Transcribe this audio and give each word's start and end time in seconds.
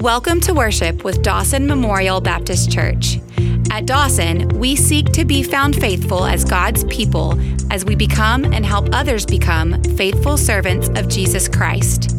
Welcome 0.00 0.42
to 0.42 0.52
worship 0.52 1.04
with 1.04 1.22
Dawson 1.22 1.66
Memorial 1.66 2.20
Baptist 2.20 2.70
Church. 2.70 3.18
At 3.70 3.86
Dawson, 3.86 4.46
we 4.58 4.76
seek 4.76 5.06
to 5.12 5.24
be 5.24 5.42
found 5.42 5.74
faithful 5.74 6.26
as 6.26 6.44
God's 6.44 6.84
people 6.84 7.34
as 7.72 7.82
we 7.86 7.94
become 7.94 8.44
and 8.44 8.64
help 8.64 8.90
others 8.92 9.24
become 9.24 9.82
faithful 9.96 10.36
servants 10.36 10.88
of 10.90 11.08
Jesus 11.08 11.48
Christ. 11.48 12.14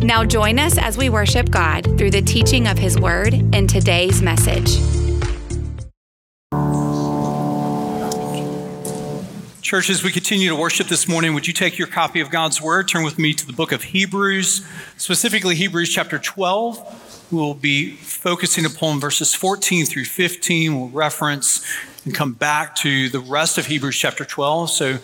Now 0.00 0.24
join 0.24 0.60
us 0.60 0.78
as 0.78 0.96
we 0.96 1.08
worship 1.08 1.50
God 1.50 1.98
through 1.98 2.12
the 2.12 2.22
teaching 2.22 2.68
of 2.68 2.78
His 2.78 2.96
Word 2.96 3.34
and 3.34 3.68
today's 3.68 4.22
message. 4.22 4.78
Church, 9.60 9.90
as 9.90 10.02
we 10.02 10.10
continue 10.10 10.48
to 10.48 10.56
worship 10.56 10.86
this 10.86 11.06
morning, 11.06 11.34
would 11.34 11.46
you 11.46 11.52
take 11.52 11.76
your 11.76 11.88
copy 11.88 12.20
of 12.20 12.30
God's 12.30 12.62
Word, 12.62 12.88
turn 12.88 13.04
with 13.04 13.18
me 13.18 13.34
to 13.34 13.46
the 13.46 13.52
book 13.52 13.70
of 13.70 13.82
Hebrews, 13.82 14.64
specifically 14.96 15.56
Hebrews 15.56 15.90
chapter 15.90 16.18
12. 16.18 17.04
We'll 17.30 17.52
be 17.52 17.90
focusing 17.90 18.64
upon 18.64 19.00
verses 19.00 19.34
14 19.34 19.84
through 19.84 20.06
15. 20.06 20.74
We'll 20.74 20.88
reference 20.88 21.62
and 22.06 22.14
come 22.14 22.32
back 22.32 22.74
to 22.76 23.10
the 23.10 23.20
rest 23.20 23.58
of 23.58 23.66
Hebrews 23.66 23.98
chapter 23.98 24.24
12. 24.24 24.70
So 24.70 24.98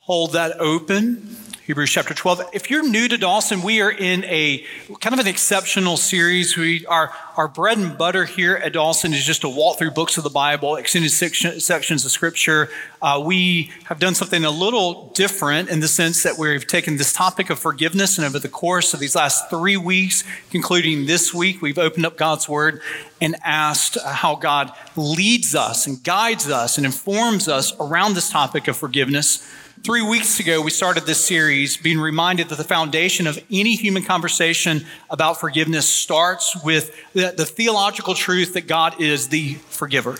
hold 0.00 0.32
that 0.32 0.58
open. 0.58 1.36
Hebrews 1.68 1.90
chapter 1.90 2.14
12. 2.14 2.48
If 2.54 2.70
you're 2.70 2.88
new 2.88 3.08
to 3.08 3.18
Dawson, 3.18 3.60
we 3.60 3.82
are 3.82 3.90
in 3.90 4.24
a 4.24 4.64
kind 5.02 5.12
of 5.12 5.18
an 5.18 5.26
exceptional 5.26 5.98
series. 5.98 6.56
We 6.56 6.86
our 6.86 7.12
our 7.36 7.46
bread 7.46 7.76
and 7.76 7.98
butter 7.98 8.24
here 8.24 8.56
at 8.56 8.72
Dawson 8.72 9.12
is 9.12 9.22
just 9.22 9.42
to 9.42 9.50
walk 9.50 9.76
through 9.76 9.90
books 9.90 10.16
of 10.16 10.24
the 10.24 10.30
Bible, 10.30 10.76
extended 10.76 11.10
section, 11.10 11.60
sections 11.60 12.06
of 12.06 12.10
Scripture. 12.10 12.70
Uh, 13.02 13.22
we 13.22 13.70
have 13.84 13.98
done 13.98 14.14
something 14.14 14.46
a 14.46 14.50
little 14.50 15.10
different 15.10 15.68
in 15.68 15.80
the 15.80 15.88
sense 15.88 16.22
that 16.22 16.38
we've 16.38 16.66
taken 16.66 16.96
this 16.96 17.12
topic 17.12 17.50
of 17.50 17.58
forgiveness, 17.58 18.16
and 18.16 18.26
over 18.26 18.38
the 18.38 18.48
course 18.48 18.94
of 18.94 19.00
these 19.00 19.14
last 19.14 19.50
three 19.50 19.76
weeks, 19.76 20.24
concluding 20.50 21.04
this 21.04 21.34
week, 21.34 21.60
we've 21.60 21.76
opened 21.76 22.06
up 22.06 22.16
God's 22.16 22.48
Word 22.48 22.80
and 23.20 23.36
asked 23.44 23.98
how 24.02 24.36
God 24.36 24.72
leads 24.96 25.54
us 25.54 25.86
and 25.86 26.02
guides 26.02 26.48
us 26.48 26.78
and 26.78 26.86
informs 26.86 27.46
us 27.46 27.78
around 27.78 28.14
this 28.14 28.30
topic 28.30 28.68
of 28.68 28.76
forgiveness. 28.78 29.46
Three 29.84 30.02
weeks 30.02 30.40
ago, 30.40 30.62
we 30.62 30.70
started 30.70 31.04
this 31.04 31.22
series 31.22 31.76
being 31.76 32.00
reminded 32.00 32.48
that 32.48 32.56
the 32.56 32.64
foundation 32.64 33.26
of 33.26 33.38
any 33.50 33.76
human 33.76 34.02
conversation 34.02 34.86
about 35.10 35.40
forgiveness 35.40 35.88
starts 35.88 36.56
with 36.64 36.94
the, 37.12 37.34
the, 37.36 37.44
theological 37.44 38.14
truth 38.14 38.54
that 38.54 38.66
God 38.66 39.00
is 39.00 39.28
the 39.28 39.54
forgiver. 39.54 40.18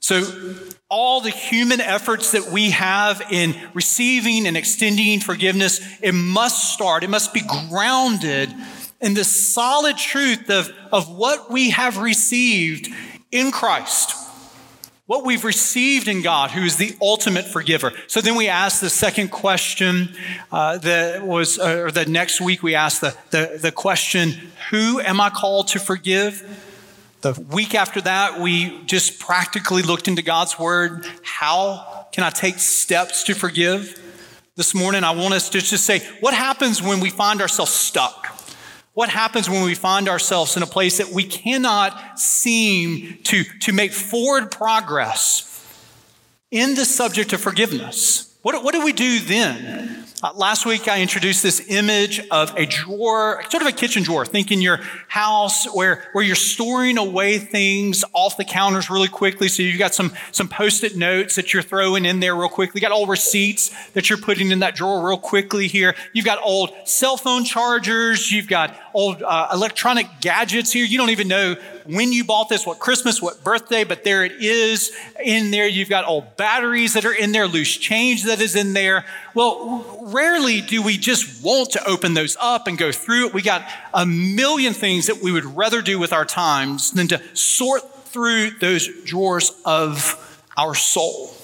So, 0.00 0.54
all 0.88 1.20
the 1.20 1.30
human 1.30 1.80
efforts 1.80 2.32
that 2.32 2.50
we 2.50 2.70
have 2.70 3.22
in 3.30 3.54
receiving 3.72 4.46
and 4.46 4.56
extending 4.56 5.20
forgiveness, 5.20 5.80
it 6.02 6.12
must 6.12 6.74
start, 6.74 7.04
it 7.04 7.10
must 7.10 7.32
be 7.32 7.42
grounded 7.70 8.52
in 9.00 9.14
the 9.14 9.24
solid 9.24 9.96
truth 9.96 10.50
of, 10.50 10.70
of 10.92 11.08
what 11.08 11.50
we 11.50 11.70
have 11.70 11.98
received 11.98 12.88
in 13.30 13.52
Christ 13.52 14.25
what 15.06 15.24
we've 15.24 15.44
received 15.44 16.08
in 16.08 16.20
God, 16.20 16.50
who 16.50 16.62
is 16.62 16.76
the 16.76 16.96
ultimate 17.00 17.46
forgiver. 17.46 17.92
So 18.08 18.20
then 18.20 18.34
we 18.34 18.48
asked 18.48 18.80
the 18.80 18.90
second 18.90 19.30
question 19.30 20.14
uh, 20.50 20.78
that 20.78 21.24
was, 21.24 21.58
uh, 21.58 21.84
or 21.84 21.90
the 21.90 22.06
next 22.06 22.40
week 22.40 22.62
we 22.62 22.74
asked 22.74 23.00
the, 23.00 23.16
the, 23.30 23.58
the 23.60 23.72
question, 23.72 24.50
Who 24.70 25.00
am 25.00 25.20
I 25.20 25.30
called 25.30 25.68
to 25.68 25.78
forgive? 25.78 26.62
The 27.20 27.32
week 27.52 27.74
after 27.74 28.00
that, 28.02 28.40
we 28.40 28.82
just 28.84 29.20
practically 29.20 29.82
looked 29.82 30.06
into 30.08 30.22
God's 30.22 30.58
word. 30.58 31.06
How 31.22 32.06
can 32.12 32.24
I 32.24 32.30
take 32.30 32.58
steps 32.58 33.22
to 33.24 33.34
forgive? 33.34 34.02
This 34.56 34.74
morning, 34.74 35.04
I 35.04 35.10
want 35.10 35.34
us 35.34 35.50
to 35.50 35.60
just 35.60 35.84
say, 35.84 36.00
What 36.20 36.34
happens 36.34 36.82
when 36.82 36.98
we 36.98 37.10
find 37.10 37.40
ourselves 37.40 37.72
stuck? 37.72 38.25
What 38.96 39.10
happens 39.10 39.50
when 39.50 39.62
we 39.62 39.74
find 39.74 40.08
ourselves 40.08 40.56
in 40.56 40.62
a 40.62 40.66
place 40.66 40.96
that 40.96 41.10
we 41.10 41.22
cannot 41.22 42.18
seem 42.18 43.18
to, 43.24 43.44
to 43.44 43.74
make 43.74 43.92
forward 43.92 44.50
progress 44.50 45.62
in 46.50 46.74
the 46.76 46.86
subject 46.86 47.34
of 47.34 47.42
forgiveness? 47.42 48.34
What, 48.40 48.64
what 48.64 48.72
do 48.72 48.82
we 48.82 48.94
do 48.94 49.20
then? 49.20 50.06
Uh, 50.22 50.32
last 50.34 50.64
week, 50.64 50.88
I 50.88 51.02
introduced 51.02 51.42
this 51.42 51.68
image 51.68 52.26
of 52.30 52.56
a 52.56 52.64
drawer, 52.64 53.42
sort 53.50 53.62
of 53.62 53.68
a 53.68 53.72
kitchen 53.72 54.02
drawer. 54.02 54.24
Think 54.24 54.50
in 54.50 54.62
your 54.62 54.78
house 55.08 55.66
where, 55.74 56.08
where 56.12 56.24
you're 56.24 56.34
storing 56.34 56.96
away 56.96 57.38
things 57.38 58.02
off 58.14 58.38
the 58.38 58.44
counters 58.44 58.88
really 58.88 59.08
quickly. 59.08 59.48
So 59.48 59.62
you've 59.62 59.78
got 59.78 59.94
some, 59.94 60.14
some 60.32 60.48
post-it 60.48 60.96
notes 60.96 61.34
that 61.34 61.52
you're 61.52 61.62
throwing 61.62 62.06
in 62.06 62.20
there 62.20 62.34
real 62.34 62.48
quickly. 62.48 62.80
You 62.80 62.88
got 62.88 62.96
old 62.96 63.10
receipts 63.10 63.70
that 63.92 64.08
you're 64.08 64.18
putting 64.18 64.50
in 64.50 64.60
that 64.60 64.74
drawer 64.74 65.06
real 65.06 65.18
quickly 65.18 65.68
here. 65.68 65.94
You've 66.14 66.24
got 66.24 66.42
old 66.42 66.70
cell 66.86 67.18
phone 67.18 67.44
chargers. 67.44 68.32
You've 68.32 68.48
got 68.48 68.74
old 68.96 69.22
uh, 69.22 69.48
electronic 69.52 70.06
gadgets 70.22 70.72
here. 70.72 70.86
You 70.86 70.96
don't 70.96 71.10
even 71.10 71.28
know 71.28 71.54
when 71.84 72.14
you 72.14 72.24
bought 72.24 72.48
this, 72.48 72.66
what 72.66 72.78
Christmas, 72.78 73.20
what 73.20 73.44
birthday, 73.44 73.84
but 73.84 74.04
there 74.04 74.24
it 74.24 74.32
is 74.32 74.90
in 75.22 75.50
there. 75.50 75.68
You've 75.68 75.90
got 75.90 76.06
old 76.06 76.34
batteries 76.38 76.94
that 76.94 77.04
are 77.04 77.12
in 77.12 77.32
there, 77.32 77.46
loose 77.46 77.76
change 77.76 78.24
that 78.24 78.40
is 78.40 78.56
in 78.56 78.72
there. 78.72 79.04
Well, 79.34 80.00
rarely 80.00 80.62
do 80.62 80.82
we 80.82 80.96
just 80.96 81.44
want 81.44 81.72
to 81.72 81.86
open 81.86 82.14
those 82.14 82.38
up 82.40 82.68
and 82.68 82.78
go 82.78 82.90
through 82.90 83.26
it. 83.26 83.34
We 83.34 83.42
got 83.42 83.68
a 83.92 84.06
million 84.06 84.72
things 84.72 85.08
that 85.08 85.18
we 85.22 85.30
would 85.30 85.44
rather 85.44 85.82
do 85.82 85.98
with 85.98 86.14
our 86.14 86.24
times 86.24 86.92
than 86.92 87.06
to 87.08 87.20
sort 87.36 87.82
through 88.06 88.52
those 88.60 88.88
drawers 89.04 89.52
of 89.66 90.42
our 90.56 90.74
soul. 90.74 91.34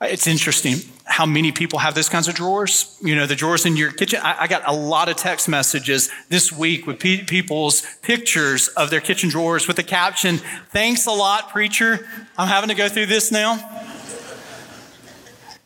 It's 0.00 0.28
interesting 0.28 0.78
how 1.08 1.24
many 1.24 1.50
people 1.52 1.78
have 1.78 1.94
those 1.94 2.08
kinds 2.08 2.28
of 2.28 2.34
drawers. 2.34 2.96
You 3.02 3.16
know, 3.16 3.26
the 3.26 3.34
drawers 3.34 3.64
in 3.64 3.76
your 3.76 3.90
kitchen. 3.90 4.20
I, 4.22 4.42
I 4.42 4.46
got 4.46 4.62
a 4.66 4.72
lot 4.72 5.08
of 5.08 5.16
text 5.16 5.48
messages 5.48 6.10
this 6.28 6.52
week 6.52 6.86
with 6.86 7.00
pe- 7.00 7.24
people's 7.24 7.82
pictures 8.02 8.68
of 8.68 8.90
their 8.90 9.00
kitchen 9.00 9.30
drawers 9.30 9.66
with 9.66 9.76
the 9.76 9.82
caption, 9.82 10.38
Thanks 10.70 11.06
a 11.06 11.10
lot, 11.10 11.48
preacher. 11.48 12.06
I'm 12.36 12.48
having 12.48 12.68
to 12.68 12.74
go 12.74 12.88
through 12.88 13.06
this 13.06 13.32
now. 13.32 13.56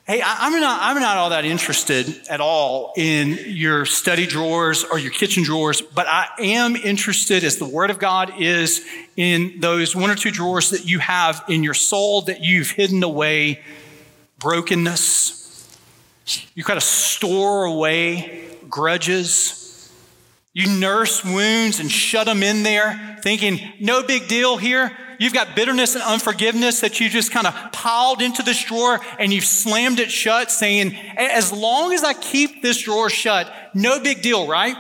Hey, 0.05 0.21
I, 0.21 0.47
am 0.47 0.61
not, 0.61 0.81
I'm 0.83 1.01
not 1.01 1.17
all 1.17 1.31
that 1.31 1.45
interested 1.45 2.29
at 2.29 2.41
all 2.41 2.93
in 2.97 3.39
your 3.47 3.85
study 3.85 4.27
drawers 4.27 4.85
or 4.85 4.99
your 4.99 5.13
kitchen 5.13 5.45
drawers, 5.45 5.81
but 5.81 6.07
I 6.09 6.27
am 6.41 6.75
interested, 6.77 7.45
as 7.45 7.57
the 7.57 7.67
Word 7.67 7.91
of 7.91 7.99
God 7.99 8.33
is, 8.41 8.85
in 9.17 9.61
those 9.61 9.95
one 9.95 10.11
or 10.11 10.17
two 10.17 10.31
drawers 10.31 10.71
that 10.71 10.87
you 10.87 10.99
have 10.99 11.45
in 11.49 11.63
your 11.63 11.75
soul 11.75 12.23
that 12.23 12.43
you've 12.43 12.71
hidden 12.71 13.03
away 13.03 13.63
brokenness. 14.43 15.39
You 16.55 16.65
kind 16.65 16.77
of 16.77 16.83
store 16.83 17.65
away 17.65 18.59
grudges. 18.69 19.91
You 20.53 20.69
nurse 20.79 21.25
wounds 21.25 21.81
and 21.81 21.91
shut 21.91 22.27
them 22.27 22.43
in 22.43 22.63
there, 22.63 23.19
thinking, 23.23 23.59
no 23.81 24.03
big 24.03 24.29
deal 24.29 24.59
here. 24.59 24.97
You've 25.19 25.33
got 25.33 25.55
bitterness 25.55 25.95
and 25.95 26.03
unforgiveness 26.03 26.81
that 26.81 27.01
you 27.01 27.09
just 27.09 27.31
kind 27.31 27.47
of 27.47 27.55
piled 27.73 28.21
into 28.21 28.43
this 28.43 28.63
drawer 28.65 29.01
and 29.19 29.33
you've 29.33 29.45
slammed 29.45 29.99
it 29.99 30.11
shut, 30.11 30.51
saying, 30.51 30.95
as 31.17 31.53
long 31.53 31.93
as 31.93 32.05
I 32.05 32.13
keep 32.13 32.61
this 32.61 32.83
drawer 32.83 33.09
shut, 33.09 33.51
no 33.73 34.01
big 34.01 34.21
deal, 34.21 34.47
right? 34.47 34.77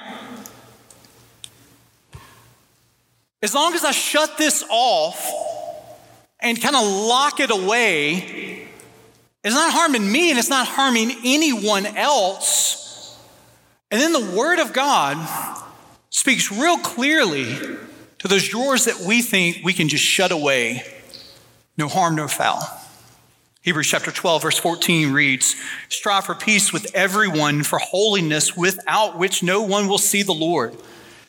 As 3.41 3.55
long 3.55 3.73
as 3.75 3.85
I 3.85 3.93
shut 3.93 4.37
this 4.37 4.65
off 4.69 5.31
and 6.41 6.61
kind 6.61 6.77
of 6.77 6.83
lock 6.83 7.41
it 7.41 7.51
away, 7.51 8.69
it's 9.45 9.55
not 9.55 9.73
harming 9.73 10.11
me 10.11 10.31
and 10.31 10.39
it's 10.39 10.51
not 10.51 10.67
harming 10.67 11.13
anyone 11.25 11.87
else. 11.87 13.19
And 13.91 14.01
then 14.01 14.13
the 14.13 14.37
Word 14.37 14.59
of 14.59 14.73
God 14.73 15.19
speaks 16.11 16.53
real 16.53 16.79
clearly 16.79 17.57
to 18.19 18.29
those 18.29 18.49
drawers 18.49 18.85
that 18.85 19.01
we 19.01 19.21
think 19.21 19.61
we 19.65 19.73
can 19.73 19.89
just 19.89 20.05
shut 20.05 20.31
away. 20.31 20.83
No 21.77 21.89
harm, 21.89 22.15
no 22.15 22.29
foul. 22.29 22.63
Hebrews 23.63 23.89
chapter 23.89 24.11
12, 24.11 24.43
verse 24.43 24.59
14 24.59 25.13
reads 25.13 25.57
Strive 25.89 26.25
for 26.25 26.35
peace 26.35 26.73
with 26.73 26.91
everyone, 26.95 27.63
for 27.63 27.79
holiness, 27.79 28.57
without 28.57 29.19
which 29.19 29.43
no 29.43 29.63
one 29.63 29.89
will 29.89 29.99
see 29.99 30.23
the 30.23 30.33
Lord. 30.33 30.77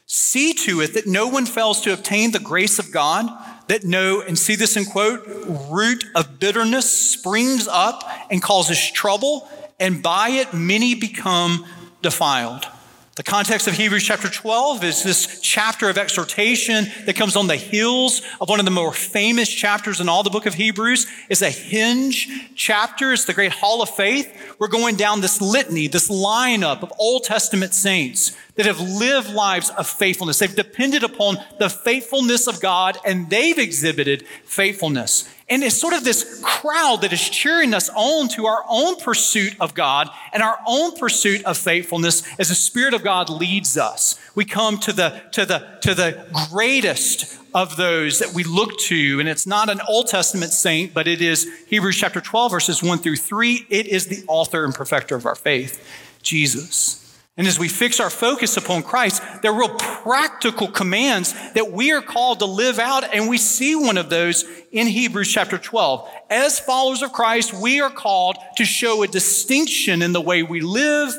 See 0.05 0.53
to 0.53 0.81
it 0.81 0.93
that 0.93 1.07
no 1.07 1.27
one 1.27 1.45
fails 1.45 1.81
to 1.81 1.93
obtain 1.93 2.31
the 2.31 2.39
grace 2.39 2.79
of 2.79 2.91
God 2.91 3.27
that 3.67 3.83
know, 3.83 4.21
and 4.21 4.37
see 4.37 4.55
this 4.55 4.75
in 4.77 4.85
quote, 4.85 5.23
root 5.71 6.05
of 6.15 6.39
bitterness 6.39 6.89
springs 6.89 7.67
up 7.67 8.03
and 8.29 8.41
causes 8.41 8.91
trouble, 8.91 9.49
and 9.79 10.03
by 10.03 10.29
it 10.29 10.53
many 10.53 10.95
become 10.95 11.65
defiled. 12.01 12.67
The 13.15 13.21
context 13.21 13.67
of 13.67 13.75
Hebrews 13.75 14.03
chapter 14.03 14.27
12 14.27 14.83
is 14.83 15.03
this 15.03 15.39
chapter 15.39 15.87
of 15.87 15.99
exhortation 15.99 16.87
that 17.05 17.15
comes 17.15 17.35
on 17.35 17.45
the 17.45 17.55
heels 17.55 18.23
of 18.41 18.49
one 18.49 18.57
of 18.57 18.65
the 18.65 18.71
more 18.71 18.91
famous 18.91 19.47
chapters 19.49 20.01
in 20.01 20.09
all 20.09 20.23
the 20.23 20.31
book 20.31 20.47
of 20.47 20.55
Hebrews. 20.55 21.05
It's 21.29 21.43
a 21.43 21.51
hinge 21.51 22.27
chapter. 22.55 23.13
It's 23.13 23.25
the 23.25 23.35
great 23.35 23.51
hall 23.51 23.83
of 23.83 23.91
faith. 23.91 24.55
We're 24.57 24.67
going 24.67 24.95
down 24.95 25.21
this 25.21 25.41
litany, 25.41 25.85
this 25.85 26.09
lineup 26.09 26.81
of 26.81 26.91
Old 26.97 27.23
Testament 27.23 27.75
saints 27.75 28.35
that 28.55 28.65
have 28.65 28.79
lived 28.79 29.29
lives 29.29 29.69
of 29.69 29.87
faithfulness. 29.87 30.39
They've 30.39 30.55
depended 30.55 31.03
upon 31.03 31.37
the 31.59 31.69
faithfulness 31.69 32.47
of 32.47 32.61
God 32.61 32.97
and 33.05 33.29
they've 33.29 33.59
exhibited 33.59 34.25
faithfulness. 34.43 35.29
And 35.53 35.63
it's 35.63 35.79
sort 35.79 35.93
of 35.93 36.03
this 36.03 36.41
crowd 36.43 37.01
that 37.01 37.13
is 37.13 37.29
cheering 37.29 37.75
us 37.75 37.87
on 37.95 38.27
to 38.29 38.47
our 38.47 38.65
own 38.67 38.95
pursuit 38.95 39.55
of 39.59 39.75
God 39.75 40.09
and 40.33 40.41
our 40.41 40.57
own 40.65 40.97
pursuit 40.97 41.45
of 41.45 41.59
faithfulness 41.59 42.23
as 42.39 42.49
the 42.49 42.55
Spirit 42.55 42.95
of 42.95 43.03
God 43.03 43.29
leads 43.29 43.77
us. 43.77 44.19
We 44.33 44.45
come 44.45 44.79
to 44.79 44.91
the, 44.91 45.21
to 45.33 45.45
the, 45.45 45.59
to 45.81 45.93
the 45.93 46.25
greatest 46.49 47.39
of 47.53 47.77
those 47.77 48.17
that 48.17 48.33
we 48.33 48.43
look 48.43 48.79
to. 48.79 49.19
And 49.19 49.29
it's 49.29 49.45
not 49.45 49.69
an 49.69 49.79
Old 49.87 50.07
Testament 50.07 50.53
saint, 50.53 50.91
but 50.91 51.07
it 51.07 51.21
is 51.21 51.47
Hebrews 51.67 51.97
chapter 51.97 52.19
12, 52.19 52.51
verses 52.51 52.81
1 52.81 52.97
through 52.97 53.17
3. 53.17 53.67
It 53.69 53.85
is 53.85 54.07
the 54.07 54.23
author 54.27 54.65
and 54.65 54.73
perfecter 54.73 55.15
of 55.15 55.27
our 55.27 55.35
faith, 55.35 55.87
Jesus. 56.23 57.02
And 57.35 57.47
as 57.47 57.57
we 57.57 57.67
fix 57.67 57.99
our 57.99 58.11
focus 58.11 58.57
upon 58.57 58.83
Christ, 58.83 59.23
there 59.41 59.51
are 59.51 59.59
real 59.59 59.75
practical 59.75 60.67
commands 60.67 61.33
that 61.53 61.71
we 61.71 61.91
are 61.91 62.01
called 62.01 62.39
to 62.39 62.45
live 62.45 62.77
out. 62.77 63.11
And 63.11 63.27
we 63.27 63.39
see 63.39 63.75
one 63.75 63.97
of 63.97 64.09
those 64.09 64.45
in 64.71 64.85
Hebrews 64.85 65.33
chapter 65.33 65.57
12. 65.57 66.07
As 66.29 66.59
followers 66.59 67.01
of 67.01 67.11
Christ, 67.11 67.51
we 67.51 67.81
are 67.81 67.89
called 67.89 68.37
to 68.57 68.65
show 68.65 69.01
a 69.01 69.07
distinction 69.07 70.03
in 70.03 70.13
the 70.13 70.21
way 70.21 70.43
we 70.43 70.61
live 70.61 71.15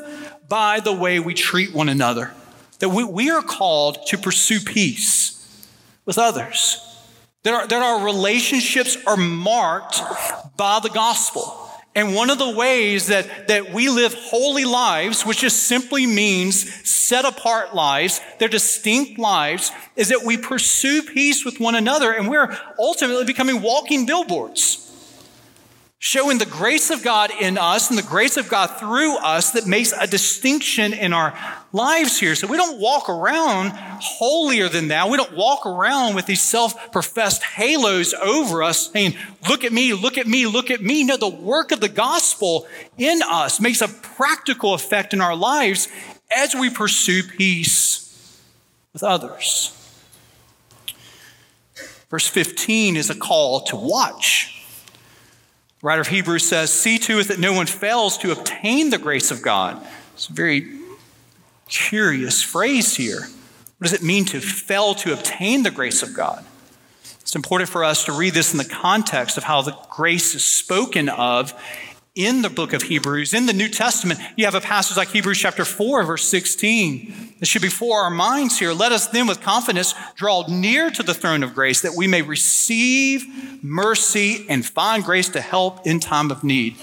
by 0.47 0.79
the 0.79 0.93
way 0.93 1.19
we 1.19 1.33
treat 1.33 1.73
one 1.73 1.89
another. 1.89 2.33
That 2.79 2.89
we, 2.89 3.03
we 3.03 3.29
are 3.29 3.41
called 3.41 4.07
to 4.07 4.17
pursue 4.17 4.61
peace 4.61 5.33
with 6.05 6.17
others. 6.17 6.81
That 7.43 7.53
our, 7.53 7.67
that 7.67 7.81
our 7.81 8.05
relationships 8.05 8.97
are 9.05 9.17
marked 9.17 9.99
by 10.55 10.79
the 10.81 10.89
gospel. 10.89 11.64
And 11.95 12.13
one 12.13 12.29
of 12.29 12.37
the 12.37 12.49
ways 12.49 13.07
that, 13.07 13.47
that 13.47 13.71
we 13.71 13.87
live 13.89 14.13
holy 14.13 14.65
lives, 14.65 15.25
which 15.25 15.39
just 15.39 15.63
simply 15.63 16.05
means 16.05 16.87
set 16.87 17.23
apart 17.23 17.73
lives, 17.73 18.19
they're 18.37 18.49
distinct 18.49 19.17
lives, 19.17 19.71
is 19.95 20.09
that 20.09 20.23
we 20.23 20.35
pursue 20.35 21.01
peace 21.03 21.45
with 21.45 21.59
one 21.59 21.73
another 21.73 22.11
and 22.11 22.29
we're 22.29 22.55
ultimately 22.77 23.23
becoming 23.23 23.61
walking 23.61 24.05
billboards 24.05 24.84
showing 26.05 26.37
the 26.37 26.45
grace 26.45 26.91
of 26.91 27.01
God 27.01 27.31
in 27.41 27.57
us 27.57 27.89
and 27.89 27.97
the 27.97 28.03
grace 28.03 28.37
of 28.37 28.47
God 28.47 28.67
through 28.77 29.17
us 29.17 29.53
that 29.53 29.65
makes 29.65 29.91
a 29.91 30.05
distinction 30.05 30.93
in 30.93 31.13
our 31.13 31.35
lives 31.73 32.19
here. 32.19 32.35
So 32.35 32.45
we 32.45 32.57
don't 32.57 32.79
walk 32.79 33.09
around 33.09 33.71
holier 33.71 34.69
than 34.69 34.87
thou. 34.87 35.09
We 35.09 35.17
don't 35.17 35.35
walk 35.35 35.65
around 35.65 36.13
with 36.13 36.27
these 36.27 36.43
self 36.43 36.91
professed 36.91 37.41
halos 37.41 38.13
over 38.13 38.61
us 38.61 38.91
saying, 38.91 39.15
Look 39.49 39.63
at 39.63 39.73
me, 39.73 39.95
look 39.95 40.19
at 40.19 40.27
me, 40.27 40.45
look 40.45 40.69
at 40.69 40.79
me. 40.79 41.03
No, 41.03 41.17
the 41.17 41.27
work 41.27 41.71
of 41.71 41.79
the 41.79 41.89
gospel 41.89 42.67
in 42.99 43.21
us 43.23 43.59
makes 43.59 43.81
a 43.81 43.87
practical 43.87 44.75
effect 44.75 45.11
in 45.11 45.21
our 45.21 45.35
lives 45.35 45.87
as 46.31 46.53
we 46.53 46.69
pursue 46.69 47.23
peace 47.23 48.39
with 48.93 49.01
others. 49.01 49.71
Verse 52.11 52.27
15 52.27 52.95
is 52.95 53.09
a 53.09 53.15
call 53.15 53.61
to 53.61 53.75
watch 53.75 54.54
writer 55.81 56.01
of 56.01 56.07
Hebrews 56.07 56.47
says, 56.47 56.71
See 56.71 56.97
to 56.99 57.19
it 57.19 57.27
that 57.27 57.39
no 57.39 57.53
one 57.53 57.67
fails 57.67 58.17
to 58.19 58.31
obtain 58.31 58.89
the 58.89 58.97
grace 58.97 59.31
of 59.31 59.41
God. 59.41 59.85
It's 60.13 60.29
a 60.29 60.33
very 60.33 60.79
curious 61.67 62.41
phrase 62.41 62.95
here. 62.95 63.21
What 63.21 63.83
does 63.83 63.93
it 63.93 64.03
mean 64.03 64.25
to 64.25 64.39
fail 64.39 64.95
to 64.95 65.13
obtain 65.13 65.63
the 65.63 65.71
grace 65.71 66.01
of 66.01 66.13
God? 66.13 66.45
It's 67.21 67.35
important 67.35 67.69
for 67.69 67.83
us 67.83 68.05
to 68.05 68.11
read 68.11 68.33
this 68.33 68.51
in 68.51 68.57
the 68.57 68.65
context 68.65 69.37
of 69.37 69.43
how 69.43 69.61
the 69.61 69.77
grace 69.89 70.35
is 70.35 70.45
spoken 70.45 71.09
of 71.09 71.53
in 72.15 72.41
the 72.41 72.49
book 72.49 72.71
of 72.71 72.83
Hebrews, 72.83 73.33
in 73.33 73.45
the 73.45 73.53
New 73.53 73.67
Testament, 73.67 74.21
you 74.37 74.45
have 74.45 74.55
a 74.55 74.61
passage 74.61 74.95
like 74.95 75.09
Hebrews 75.09 75.37
chapter 75.37 75.65
4, 75.65 76.05
verse 76.05 76.23
16. 76.23 77.35
This 77.39 77.49
should 77.49 77.61
be 77.61 77.67
before 77.67 77.99
our 77.99 78.09
minds 78.09 78.57
here. 78.57 78.71
Let 78.71 78.93
us 78.93 79.07
then 79.07 79.27
with 79.27 79.41
confidence 79.41 79.93
draw 80.15 80.45
near 80.47 80.89
to 80.91 81.03
the 81.03 81.13
throne 81.13 81.43
of 81.43 81.53
grace 81.53 81.81
that 81.81 81.93
we 81.95 82.07
may 82.07 82.21
receive 82.21 83.25
mercy 83.61 84.45
and 84.47 84.65
find 84.65 85.03
grace 85.03 85.27
to 85.29 85.41
help 85.41 85.85
in 85.85 85.99
time 85.99 86.31
of 86.31 86.41
need. 86.41 86.77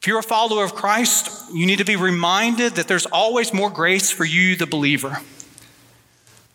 If 0.00 0.06
you're 0.06 0.20
a 0.20 0.22
follower 0.22 0.64
of 0.64 0.76
Christ, 0.76 1.52
you 1.52 1.66
need 1.66 1.78
to 1.78 1.84
be 1.84 1.96
reminded 1.96 2.76
that 2.76 2.86
there's 2.86 3.06
always 3.06 3.52
more 3.52 3.70
grace 3.70 4.12
for 4.12 4.24
you, 4.24 4.54
the 4.54 4.66
believer. 4.66 5.18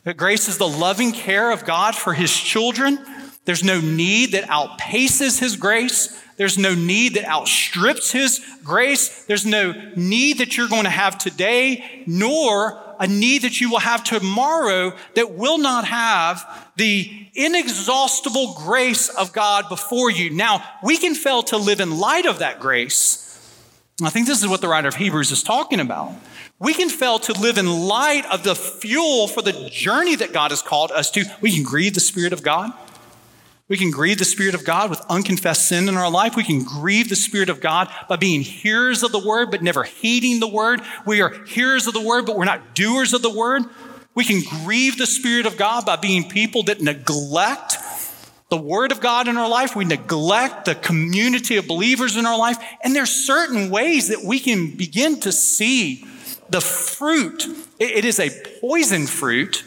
That 0.06 0.15
grace 0.15 0.47
is 0.47 0.57
the 0.57 0.68
loving 0.68 1.12
care 1.12 1.51
of 1.51 1.65
God 1.65 1.94
for 1.94 2.13
his 2.13 2.33
children. 2.33 3.00
There's 3.47 3.63
no 3.63 3.81
need 3.81 4.33
that 4.33 4.44
outpaces 4.44 5.39
his 5.39 5.55
grace. 5.55 6.15
There's 6.38 6.57
no 6.57 6.75
need 6.75 7.15
that 7.15 7.25
outstrips 7.25 8.11
His 8.11 8.39
grace. 8.63 9.23
There's 9.25 9.45
no 9.45 9.73
need 9.95 10.38
that 10.38 10.55
you're 10.55 10.69
going 10.69 10.83
to 10.83 10.89
have 10.89 11.17
today, 11.17 12.03
nor 12.05 12.79
a 12.99 13.07
need 13.07 13.41
that 13.41 13.59
you 13.59 13.71
will 13.71 13.79
have 13.79 14.03
tomorrow 14.03 14.95
that 15.15 15.31
will 15.31 15.57
not 15.57 15.85
have 15.85 16.69
the 16.75 17.27
inexhaustible 17.33 18.53
grace 18.53 19.09
of 19.09 19.33
God 19.33 19.67
before 19.67 20.11
you. 20.11 20.29
Now, 20.29 20.63
we 20.83 20.97
can 20.97 21.15
fail 21.15 21.41
to 21.44 21.57
live 21.57 21.79
in 21.79 21.97
light 21.97 22.27
of 22.27 22.39
that 22.39 22.59
grace. 22.59 23.23
I 24.03 24.11
think 24.11 24.27
this 24.27 24.41
is 24.41 24.47
what 24.47 24.61
the 24.61 24.67
writer 24.67 24.88
of 24.88 24.95
Hebrews 24.95 25.31
is 25.31 25.41
talking 25.41 25.79
about. 25.79 26.13
We 26.59 26.75
can 26.75 26.89
fail 26.89 27.17
to 27.19 27.33
live 27.33 27.57
in 27.57 27.67
light 27.67 28.25
of 28.31 28.44
the 28.44 28.55
fuel 28.55 29.27
for 29.27 29.41
the 29.41 29.69
journey 29.71 30.15
that 30.15 30.33
God 30.33 30.51
has 30.51 30.61
called 30.61 30.91
us 30.91 31.09
to. 31.11 31.25
We 31.41 31.51
can 31.51 31.63
grieve 31.63 31.95
the 31.95 31.99
Spirit 31.99 32.33
of 32.33 32.44
God. 32.44 32.71
We 33.69 33.77
can 33.77 33.91
grieve 33.91 34.17
the 34.17 34.25
Spirit 34.25 34.55
of 34.55 34.63
God 34.63 34.89
with 34.89 35.01
unconfessed 35.09 35.67
sin 35.67 35.89
in 35.89 35.97
our 35.97 36.09
life. 36.09 36.35
We 36.35 36.43
can 36.43 36.63
grieve 36.63 37.09
the 37.09 37.17
Spirit 37.17 37.49
of 37.49 37.59
God 37.59 37.89
by 38.07 38.15
being 38.15 38.41
hearers 38.41 39.03
of 39.03 39.11
the 39.11 39.19
word, 39.19 39.51
but 39.51 39.61
never 39.61 39.83
heeding 39.83 40.39
the 40.39 40.47
word. 40.47 40.81
We 41.05 41.21
are 41.21 41.43
hearers 41.45 41.85
of 41.85 41.93
the 41.93 42.01
word, 42.01 42.25
but 42.25 42.37
we're 42.37 42.45
not 42.45 42.75
doers 42.75 43.13
of 43.13 43.21
the 43.21 43.29
word. 43.29 43.63
We 44.15 44.23
can 44.23 44.41
grieve 44.63 44.97
the 44.97 45.05
Spirit 45.05 45.45
of 45.45 45.57
God 45.57 45.85
by 45.85 45.97
being 45.97 46.29
people 46.29 46.63
that 46.63 46.81
neglect 46.81 47.77
the 48.49 48.57
Word 48.57 48.91
of 48.91 49.01
God 49.01 49.27
in 49.27 49.37
our 49.37 49.49
life. 49.49 49.75
We 49.75 49.85
neglect 49.85 50.65
the 50.65 50.75
community 50.75 51.57
of 51.57 51.67
believers 51.67 52.15
in 52.15 52.25
our 52.25 52.37
life. 52.37 52.57
And 52.83 52.95
there's 52.95 53.11
certain 53.11 53.69
ways 53.69 54.07
that 54.07 54.23
we 54.23 54.39
can 54.39 54.75
begin 54.75 55.19
to 55.19 55.31
see 55.31 56.05
the 56.49 56.61
fruit. 56.61 57.45
It 57.79 58.05
is 58.05 58.19
a 58.19 58.31
poison 58.61 59.05
fruit 59.05 59.63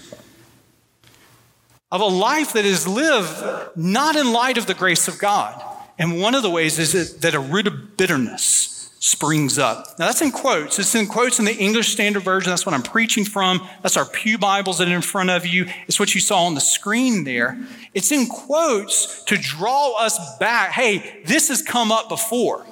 of 1.92 2.00
a 2.00 2.06
life 2.06 2.52
that 2.52 2.64
is 2.64 2.86
lived 2.86 3.76
not 3.76 4.16
in 4.16 4.32
light 4.32 4.58
of 4.58 4.66
the 4.66 4.74
grace 4.74 5.08
of 5.08 5.18
God. 5.18 5.62
And 5.98 6.20
one 6.20 6.34
of 6.34 6.42
the 6.42 6.50
ways 6.50 6.78
is 6.78 7.16
that 7.18 7.34
a 7.34 7.40
root 7.40 7.66
of 7.66 7.96
bitterness 7.96 8.90
springs 9.00 9.58
up. 9.58 9.98
Now 9.98 10.06
that's 10.06 10.22
in 10.22 10.30
quotes. 10.30 10.78
It's 10.78 10.94
in 10.94 11.06
quotes 11.06 11.38
in 11.38 11.46
the 11.46 11.56
English 11.56 11.88
Standard 11.88 12.22
Version. 12.22 12.50
That's 12.50 12.66
what 12.66 12.74
I'm 12.74 12.82
preaching 12.82 13.24
from. 13.24 13.66
That's 13.82 13.96
our 13.96 14.04
Pew 14.04 14.38
Bibles 14.38 14.78
that 14.78 14.88
are 14.88 14.94
in 14.94 15.02
front 15.02 15.30
of 15.30 15.46
you. 15.46 15.66
It's 15.88 15.98
what 15.98 16.14
you 16.14 16.20
saw 16.20 16.44
on 16.44 16.54
the 16.54 16.60
screen 16.60 17.24
there. 17.24 17.58
It's 17.94 18.12
in 18.12 18.26
quotes 18.26 19.24
to 19.24 19.36
draw 19.36 19.96
us 19.98 20.38
back. 20.38 20.72
Hey, 20.72 21.22
this 21.24 21.48
has 21.48 21.62
come 21.62 21.90
up 21.90 22.08
before. 22.08 22.64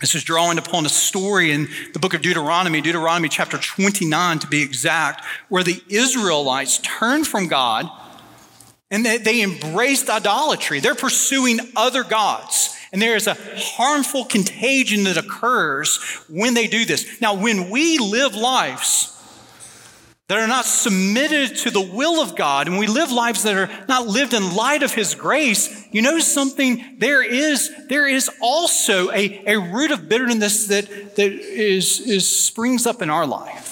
This 0.00 0.14
is 0.14 0.24
drawing 0.24 0.58
upon 0.58 0.86
a 0.86 0.88
story 0.88 1.52
in 1.52 1.68
the 1.92 2.00
book 2.00 2.14
of 2.14 2.22
Deuteronomy, 2.22 2.80
Deuteronomy 2.80 3.28
chapter 3.28 3.58
29 3.58 4.40
to 4.40 4.46
be 4.48 4.62
exact, 4.62 5.24
where 5.48 5.62
the 5.62 5.80
Israelites 5.88 6.78
turned 6.82 7.26
from 7.26 7.46
God 7.46 7.88
and 8.92 9.04
they, 9.06 9.16
they 9.16 9.42
embraced 9.42 10.10
idolatry. 10.10 10.78
They're 10.78 10.94
pursuing 10.94 11.58
other 11.74 12.04
gods. 12.04 12.76
And 12.92 13.00
there 13.00 13.16
is 13.16 13.26
a 13.26 13.38
harmful 13.56 14.26
contagion 14.26 15.04
that 15.04 15.16
occurs 15.16 15.96
when 16.28 16.52
they 16.52 16.66
do 16.66 16.84
this. 16.84 17.20
Now, 17.20 17.34
when 17.34 17.70
we 17.70 17.98
live 17.98 18.34
lives 18.34 19.08
that 20.28 20.38
are 20.38 20.46
not 20.46 20.66
submitted 20.66 21.56
to 21.56 21.70
the 21.70 21.80
will 21.80 22.22
of 22.22 22.36
God, 22.36 22.68
and 22.68 22.78
we 22.78 22.86
live 22.86 23.10
lives 23.10 23.42
that 23.44 23.56
are 23.56 23.86
not 23.88 24.06
lived 24.06 24.34
in 24.34 24.54
light 24.54 24.82
of 24.82 24.92
His 24.92 25.14
grace, 25.14 25.88
you 25.90 26.02
know 26.02 26.18
something? 26.18 26.96
There 26.98 27.22
is, 27.22 27.70
there 27.88 28.06
is 28.06 28.30
also 28.42 29.10
a, 29.10 29.42
a 29.46 29.58
root 29.58 29.90
of 29.90 30.06
bitterness 30.06 30.66
that, 30.66 31.16
that 31.16 31.32
is, 31.32 31.98
is 32.00 32.28
springs 32.28 32.86
up 32.86 33.00
in 33.00 33.08
our 33.08 33.26
life. 33.26 33.71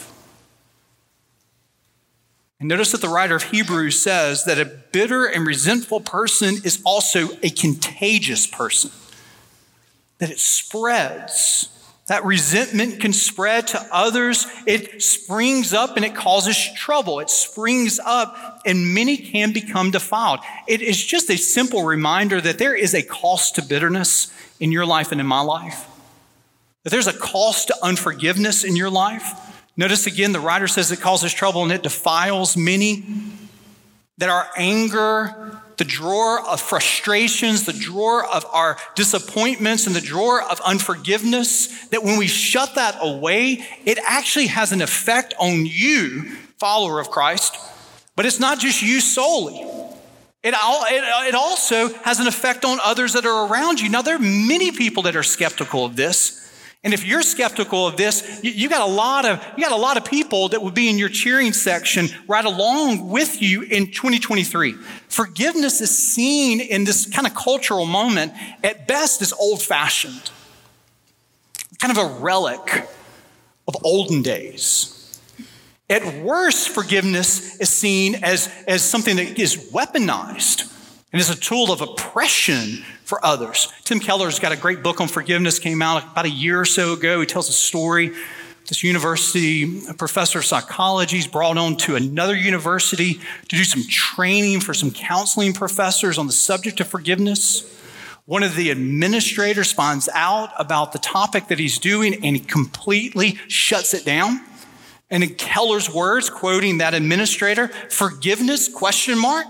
And 2.60 2.68
notice 2.68 2.92
that 2.92 3.00
the 3.00 3.08
writer 3.08 3.34
of 3.34 3.44
Hebrews 3.44 3.98
says 3.98 4.44
that 4.44 4.58
a 4.58 4.66
bitter 4.66 5.24
and 5.24 5.46
resentful 5.46 6.00
person 6.00 6.56
is 6.62 6.80
also 6.84 7.30
a 7.42 7.48
contagious 7.48 8.46
person, 8.46 8.90
that 10.18 10.30
it 10.30 10.38
spreads. 10.38 11.68
That 12.08 12.24
resentment 12.24 13.00
can 13.00 13.12
spread 13.12 13.68
to 13.68 13.88
others. 13.92 14.44
It 14.66 15.00
springs 15.00 15.72
up 15.72 15.94
and 15.94 16.04
it 16.04 16.12
causes 16.12 16.58
trouble. 16.74 17.20
It 17.20 17.30
springs 17.30 18.00
up 18.04 18.62
and 18.66 18.92
many 18.92 19.16
can 19.16 19.52
become 19.52 19.92
defiled. 19.92 20.40
It 20.66 20.82
is 20.82 21.02
just 21.02 21.30
a 21.30 21.38
simple 21.38 21.84
reminder 21.84 22.40
that 22.40 22.58
there 22.58 22.74
is 22.74 22.94
a 22.94 23.02
cost 23.04 23.54
to 23.54 23.62
bitterness 23.62 24.34
in 24.58 24.72
your 24.72 24.84
life 24.84 25.12
and 25.12 25.20
in 25.20 25.26
my 25.26 25.40
life. 25.40 25.86
That 26.82 26.90
there's 26.90 27.06
a 27.06 27.16
cost 27.16 27.68
to 27.68 27.76
unforgiveness 27.80 28.64
in 28.64 28.74
your 28.74 28.90
life 28.90 29.49
Notice 29.80 30.06
again, 30.06 30.32
the 30.32 30.40
writer 30.40 30.68
says 30.68 30.92
it 30.92 31.00
causes 31.00 31.32
trouble 31.32 31.62
and 31.62 31.72
it 31.72 31.82
defiles 31.82 32.54
many. 32.54 33.02
That 34.18 34.28
our 34.28 34.46
anger, 34.54 35.58
the 35.78 35.84
drawer 35.84 36.46
of 36.46 36.60
frustrations, 36.60 37.64
the 37.64 37.72
drawer 37.72 38.22
of 38.26 38.44
our 38.52 38.76
disappointments, 38.94 39.86
and 39.86 39.96
the 39.96 40.02
drawer 40.02 40.42
of 40.42 40.60
unforgiveness, 40.60 41.86
that 41.86 42.04
when 42.04 42.18
we 42.18 42.26
shut 42.26 42.74
that 42.74 42.98
away, 43.00 43.64
it 43.86 43.98
actually 44.06 44.48
has 44.48 44.72
an 44.72 44.82
effect 44.82 45.32
on 45.40 45.64
you, 45.64 46.30
follower 46.58 47.00
of 47.00 47.10
Christ. 47.10 47.56
But 48.16 48.26
it's 48.26 48.38
not 48.38 48.58
just 48.58 48.82
you 48.82 49.00
solely. 49.00 49.62
It, 50.42 50.54
it, 50.54 51.34
also 51.34 51.88
has 52.00 52.20
an 52.20 52.26
effect 52.26 52.66
on 52.66 52.80
others 52.84 53.14
that 53.14 53.24
are 53.24 53.46
around 53.46 53.80
you. 53.80 53.88
Now, 53.88 54.02
there 54.02 54.16
are 54.16 54.18
many 54.18 54.72
people 54.72 55.04
that 55.04 55.16
are 55.16 55.22
skeptical 55.22 55.86
of 55.86 55.96
this. 55.96 56.39
And 56.82 56.94
if 56.94 57.04
you're 57.04 57.22
skeptical 57.22 57.86
of 57.86 57.96
this, 57.96 58.40
you, 58.42 58.52
you, 58.52 58.68
got 58.70 58.80
a 58.80 58.90
lot 58.90 59.26
of 59.26 59.44
you 59.56 59.64
got 59.64 59.72
a 59.72 59.80
lot 59.80 59.98
of 59.98 60.04
people 60.06 60.48
that 60.48 60.62
would 60.62 60.72
be 60.72 60.88
in 60.88 60.96
your 60.96 61.10
cheering 61.10 61.52
section 61.52 62.08
right 62.26 62.44
along 62.44 63.10
with 63.10 63.42
you 63.42 63.62
in 63.62 63.90
2023. 63.90 64.72
Forgiveness 65.08 65.82
is 65.82 65.96
seen 65.96 66.60
in 66.60 66.84
this 66.84 67.06
kind 67.06 67.26
of 67.26 67.34
cultural 67.34 67.84
moment 67.84 68.32
at 68.64 68.88
best 68.88 69.20
as 69.20 69.34
old-fashioned, 69.34 70.30
kind 71.78 71.96
of 71.96 71.98
a 71.98 72.18
relic 72.20 72.88
of 73.68 73.76
olden 73.84 74.22
days. 74.22 75.20
At 75.90 76.22
worst, 76.22 76.70
forgiveness 76.70 77.58
is 77.58 77.68
seen 77.68 78.14
as, 78.22 78.48
as 78.66 78.82
something 78.82 79.16
that 79.16 79.38
is 79.38 79.70
weaponized 79.72 80.72
and 81.12 81.20
is 81.20 81.28
a 81.28 81.36
tool 81.36 81.72
of 81.72 81.80
oppression 81.80 82.84
for 83.10 83.22
others. 83.26 83.72
Tim 83.82 83.98
Keller's 83.98 84.38
got 84.38 84.52
a 84.52 84.56
great 84.56 84.84
book 84.84 85.00
on 85.00 85.08
forgiveness, 85.08 85.58
came 85.58 85.82
out 85.82 86.12
about 86.12 86.26
a 86.26 86.30
year 86.30 86.60
or 86.60 86.64
so 86.64 86.92
ago. 86.92 87.18
He 87.18 87.26
tells 87.26 87.48
a 87.48 87.52
story. 87.52 88.12
This 88.68 88.84
university 88.84 89.82
professor 89.98 90.38
of 90.38 90.44
psychology 90.44 91.18
is 91.18 91.26
brought 91.26 91.58
on 91.58 91.76
to 91.78 91.96
another 91.96 92.36
university 92.36 93.14
to 93.14 93.56
do 93.56 93.64
some 93.64 93.82
training 93.88 94.60
for 94.60 94.74
some 94.74 94.92
counseling 94.92 95.54
professors 95.54 96.18
on 96.18 96.28
the 96.28 96.32
subject 96.32 96.78
of 96.78 96.86
forgiveness. 96.86 97.66
One 98.26 98.44
of 98.44 98.54
the 98.54 98.70
administrators 98.70 99.72
finds 99.72 100.08
out 100.14 100.50
about 100.56 100.92
the 100.92 101.00
topic 101.00 101.48
that 101.48 101.58
he's 101.58 101.80
doing 101.80 102.14
and 102.14 102.36
he 102.36 102.38
completely 102.38 103.40
shuts 103.48 103.92
it 103.92 104.04
down. 104.04 104.40
And 105.10 105.24
in 105.24 105.34
Keller's 105.34 105.92
words, 105.92 106.30
quoting 106.30 106.78
that 106.78 106.94
administrator, 106.94 107.68
forgiveness, 107.88 108.72
question 108.72 109.18
mark, 109.18 109.46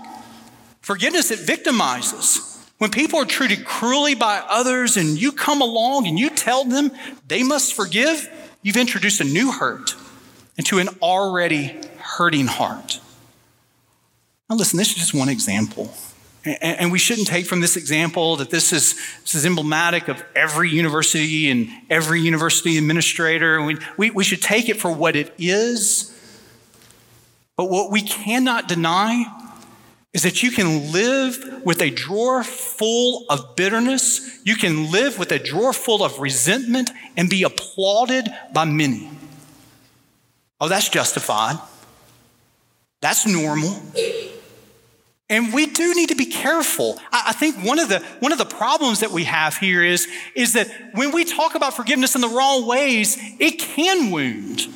forgiveness, 0.81 1.29
it 1.29 1.39
victimizes. 1.41 2.50
When 2.81 2.89
people 2.89 3.19
are 3.19 3.25
treated 3.25 3.63
cruelly 3.63 4.15
by 4.15 4.41
others 4.49 4.97
and 4.97 5.09
you 5.09 5.31
come 5.31 5.61
along 5.61 6.07
and 6.07 6.17
you 6.17 6.31
tell 6.31 6.65
them 6.65 6.89
they 7.27 7.43
must 7.43 7.75
forgive, 7.75 8.27
you've 8.63 8.75
introduced 8.75 9.21
a 9.21 9.23
new 9.23 9.51
hurt 9.51 9.93
into 10.57 10.79
an 10.79 10.89
already 10.99 11.79
hurting 11.99 12.47
heart. 12.47 12.99
Now, 14.49 14.55
listen, 14.55 14.77
this 14.77 14.89
is 14.89 14.95
just 14.95 15.13
one 15.13 15.29
example. 15.29 15.93
And 16.43 16.91
we 16.91 16.97
shouldn't 16.97 17.27
take 17.27 17.45
from 17.45 17.59
this 17.59 17.77
example 17.77 18.37
that 18.37 18.49
this 18.49 18.73
is, 18.73 18.95
this 19.21 19.35
is 19.35 19.45
emblematic 19.45 20.07
of 20.07 20.23
every 20.35 20.71
university 20.71 21.51
and 21.51 21.69
every 21.87 22.19
university 22.19 22.79
administrator. 22.79 23.61
We, 23.61 23.77
we, 23.95 24.09
we 24.09 24.23
should 24.23 24.41
take 24.41 24.69
it 24.69 24.77
for 24.77 24.91
what 24.91 25.15
it 25.15 25.31
is. 25.37 26.19
But 27.57 27.69
what 27.69 27.91
we 27.91 28.01
cannot 28.01 28.67
deny 28.67 29.40
is 30.13 30.23
that 30.23 30.43
you 30.43 30.51
can 30.51 30.91
live 30.91 31.61
with 31.63 31.81
a 31.81 31.89
drawer 31.89 32.43
full 32.43 33.25
of 33.29 33.55
bitterness. 33.55 34.41
You 34.43 34.55
can 34.55 34.91
live 34.91 35.17
with 35.17 35.31
a 35.31 35.39
drawer 35.39 35.71
full 35.71 36.03
of 36.03 36.19
resentment 36.19 36.91
and 37.15 37.29
be 37.29 37.43
applauded 37.43 38.27
by 38.53 38.65
many. 38.65 39.09
Oh, 40.59 40.67
that's 40.67 40.89
justified. 40.89 41.57
That's 43.01 43.25
normal. 43.25 43.81
And 45.29 45.53
we 45.53 45.65
do 45.65 45.95
need 45.95 46.09
to 46.09 46.15
be 46.15 46.25
careful. 46.25 46.99
I 47.13 47.31
think 47.31 47.63
one 47.63 47.79
of 47.79 47.87
the, 47.87 47.99
one 48.19 48.33
of 48.33 48.37
the 48.37 48.45
problems 48.45 48.99
that 48.99 49.11
we 49.11 49.23
have 49.23 49.55
here 49.55 49.81
is, 49.81 50.07
is 50.35 50.53
that 50.53 50.67
when 50.93 51.13
we 51.13 51.23
talk 51.23 51.55
about 51.55 51.73
forgiveness 51.73 52.15
in 52.15 52.21
the 52.21 52.27
wrong 52.27 52.67
ways, 52.67 53.17
it 53.39 53.57
can 53.57 54.11
wound. 54.11 54.67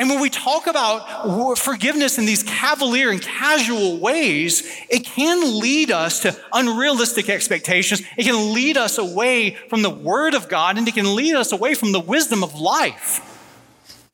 And 0.00 0.08
when 0.08 0.18
we 0.18 0.30
talk 0.30 0.66
about 0.66 1.58
forgiveness 1.58 2.16
in 2.16 2.24
these 2.24 2.42
cavalier 2.42 3.10
and 3.10 3.20
casual 3.20 3.98
ways, 3.98 4.66
it 4.88 5.04
can 5.04 5.60
lead 5.60 5.90
us 5.90 6.20
to 6.20 6.34
unrealistic 6.54 7.28
expectations. 7.28 8.00
It 8.16 8.24
can 8.24 8.54
lead 8.54 8.78
us 8.78 8.96
away 8.96 9.58
from 9.68 9.82
the 9.82 9.90
Word 9.90 10.32
of 10.32 10.48
God, 10.48 10.78
and 10.78 10.88
it 10.88 10.94
can 10.94 11.14
lead 11.14 11.34
us 11.34 11.52
away 11.52 11.74
from 11.74 11.92
the 11.92 12.00
wisdom 12.00 12.42
of 12.42 12.54
life. 12.54 13.20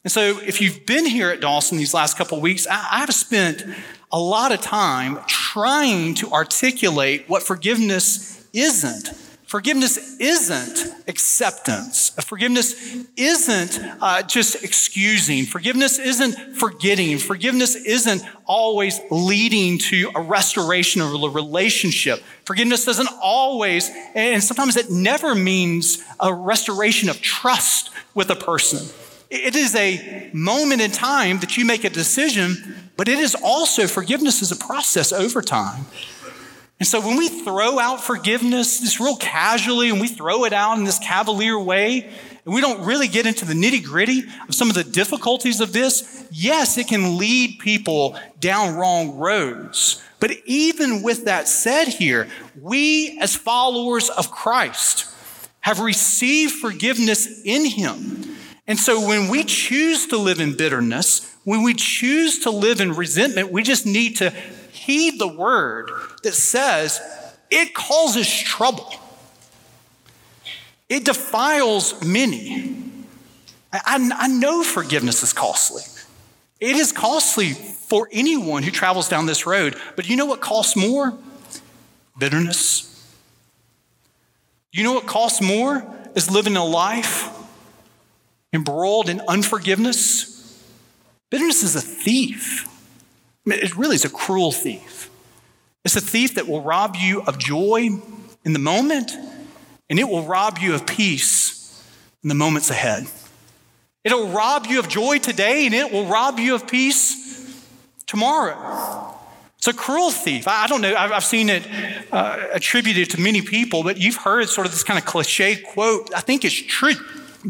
And 0.03 0.11
so, 0.11 0.41
if 0.41 0.61
you've 0.61 0.87
been 0.87 1.07
here 1.07 1.31
at 1.31 1.41
Dawson 1.41 1.79
these 1.79 1.95
last 1.95 2.19
couple 2.19 2.41
weeks, 2.41 2.67
I, 2.67 2.99
have 2.99 3.15
spent 3.15 3.63
a 4.11 4.19
lot 4.19 4.51
of 4.51 4.61
time 4.61 5.21
trying 5.29 6.17
to 6.17 6.33
articulate 6.33 7.29
what 7.29 7.45
forgiveness 7.45 8.45
isn't. 8.53 9.11
Forgiveness 9.47 10.19
isn't 10.19 10.93
acceptance. 11.07 12.11
Forgiveness 12.25 12.75
isn't 13.17 13.79
uh, 14.01 14.23
just 14.23 14.65
excusing. 14.65 15.47
Forgiveness 15.47 16.01
isn't 16.01 16.57
forgetting. 16.57 17.19
Forgiveness 17.19 17.77
isn't 17.77 18.23
always 18.45 19.01
leading 19.09 19.79
to 19.79 20.11
a 20.17 20.21
restoration 20.21 21.01
of 21.01 21.15
a 21.23 21.29
relationship. 21.29 22.25
Forgiveness 22.45 22.85
doesn't 22.85 23.09
always, 23.23 23.89
and 24.17 24.43
sometimes 24.43 24.77
it 24.77 24.91
never 24.91 25.37
means 25.37 26.03
a 26.19 26.35
restoration 26.35 27.09
of 27.09 27.21
trust 27.21 27.91
with 28.15 28.31
a 28.31 28.37
person. 28.37 28.89
It 29.31 29.55
is 29.55 29.77
a 29.77 30.29
moment 30.33 30.81
in 30.81 30.91
time 30.91 31.39
that 31.39 31.57
you 31.57 31.65
make 31.65 31.85
a 31.85 31.91
decision, 31.91 32.91
but 32.97 33.07
it 33.07 33.21
is 33.21 33.37
also 33.45 33.87
forgiveness 33.87 34.43
is 34.43 34.51
a 34.51 34.57
process 34.57 35.13
over 35.13 35.41
time. 35.41 35.87
And 36.79 36.87
so 36.87 37.01
when 37.01 37.17
we 37.17 37.29
throw 37.29 37.79
out 37.79 38.03
forgiveness 38.03 38.81
just 38.81 39.01
real 39.01 39.17
casually 39.17 39.89
and 39.89 40.01
we 40.01 40.09
throw 40.09 40.45
it 40.45 40.53
out 40.53 40.77
in 40.77 40.85
this 40.85 40.99
cavalier 40.99 41.59
way, 41.59 42.03
and 42.45 42.55
we 42.55 42.61
don't 42.61 42.85
really 42.85 43.09
get 43.09 43.27
into 43.27 43.45
the 43.45 43.55
nitty 43.55 43.83
gritty 43.83 44.25
of 44.49 44.55
some 44.55 44.69
of 44.69 44.75
the 44.75 44.85
difficulties 44.85 45.61
of 45.61 45.73
this, 45.73 46.27
yes, 46.31 46.77
it 46.77 46.89
can 46.89 47.17
lead 47.17 47.59
people 47.61 48.17
down 48.41 48.75
wrong 48.77 49.17
roads. 49.17 50.03
But 50.21 50.33
even 50.45 51.03
with 51.03 51.25
that 51.25 51.49
said 51.49 51.89
here, 51.89 52.29
we 52.61 53.19
as 53.21 53.35
followers 53.35 54.09
of 54.11 54.31
Christ 54.31 55.07
have 55.61 55.81
received 55.81 56.53
forgiveness 56.53 57.43
in 57.45 57.65
Him. 57.65 58.16
And 58.67 58.79
so 58.79 59.07
when 59.07 59.29
we 59.29 59.45
choose 59.45 60.07
to 60.09 60.17
live 60.17 60.41
in 60.41 60.57
bitterness, 60.57 61.37
when 61.45 61.63
we 61.63 61.75
choose 61.75 62.41
to 62.41 62.51
live 62.51 62.81
in 62.81 62.93
resentment, 62.93 63.53
we 63.53 63.63
just 63.63 63.87
need 63.87 64.17
to 64.17 64.31
heed 64.31 65.19
the 65.21 65.29
word 65.29 65.91
that 66.23 66.35
says 66.35 67.01
it 67.51 67.75
causes 67.75 68.29
trouble. 68.29 68.93
It 70.89 71.05
defiles 71.05 72.05
many. 72.05 72.83
I, 73.73 74.11
I, 74.17 74.29
know 74.29 74.63
forgiveness 74.63 75.23
is 75.23 75.33
costly. 75.33 75.83
It 76.61 76.77
is 76.77 76.93
costly 76.93 77.51
for 77.51 78.09
anyone 78.13 78.63
who 78.63 78.71
travels 78.71 79.09
down 79.09 79.27
this 79.27 79.47
road. 79.47 79.77
But 79.97 80.09
you 80.09 80.17
know 80.17 80.27
what 80.27 80.41
costs 80.41 80.77
more? 80.77 81.17
Bitterness. 82.19 82.93
You 84.73 84.85
know 84.85 84.93
what 84.93 85.07
costs 85.07 85.43
more? 85.43 85.85
Is 86.15 86.31
living 86.31 86.57
a 86.57 86.65
life 86.65 87.36
embroiled 88.53 89.09
in 89.09 89.21
unforgiveness. 89.29 90.63
Bitterness 91.31 91.63
is 91.63 91.77
a 91.77 91.81
thief. 91.81 92.67
I 93.47 93.51
mean, 93.51 93.59
it 93.61 93.77
really 93.77 93.95
is 93.95 94.05
a 94.05 94.11
cruel 94.11 94.53
thief. 94.53 95.11
It's 95.85 95.97
a 95.97 96.01
thief 96.01 96.35
that 96.35 96.49
will 96.49 96.63
rob 96.63 96.97
you 96.97 97.23
of 97.23 97.39
joy 97.39 97.89
in 98.45 98.53
the 98.53 98.59
moment, 98.59 99.13
and 99.89 99.99
it 99.99 100.09
will 100.09 100.23
rob 100.23 100.59
you 100.59 100.75
of 100.75 100.87
peace 100.87 101.85
in 102.23 102.29
the 102.29 102.35
moments 102.35 102.71
ahead. 102.71 103.07
It'll 104.05 104.29
rob 104.29 104.67
you 104.67 104.79
of 104.79 104.89
joy 104.89 105.19
today, 105.19 105.67
and 105.67 105.75
it 105.75 105.93
will 105.93 106.07
rob 106.07 106.39
you 106.39 106.55
of 106.55 106.67
peace 106.67 107.25
tomorrow. 108.07 109.15
It's 109.59 109.69
a 109.69 109.73
cruel 109.73 110.11
thief. 110.11 110.47
I 110.47 110.67
don't 110.67 110.81
know, 110.81 110.95
I've 110.95 111.25
seen 111.25 111.49
it 111.49 111.67
uh, 112.13 112.49
attributed 112.53 113.11
to 113.11 113.21
many 113.21 113.43
people, 113.43 113.83
but 113.83 113.97
you've 113.97 114.17
heard 114.17 114.49
sort 114.49 114.67
of 114.67 114.73
this 114.73 114.85
kind 114.85 114.99
of 114.99 115.05
cliche 115.05 115.57
quote. 115.57 116.13
I 116.15 116.21
think 116.21 116.45
it's 116.45 116.55
true 116.55 116.95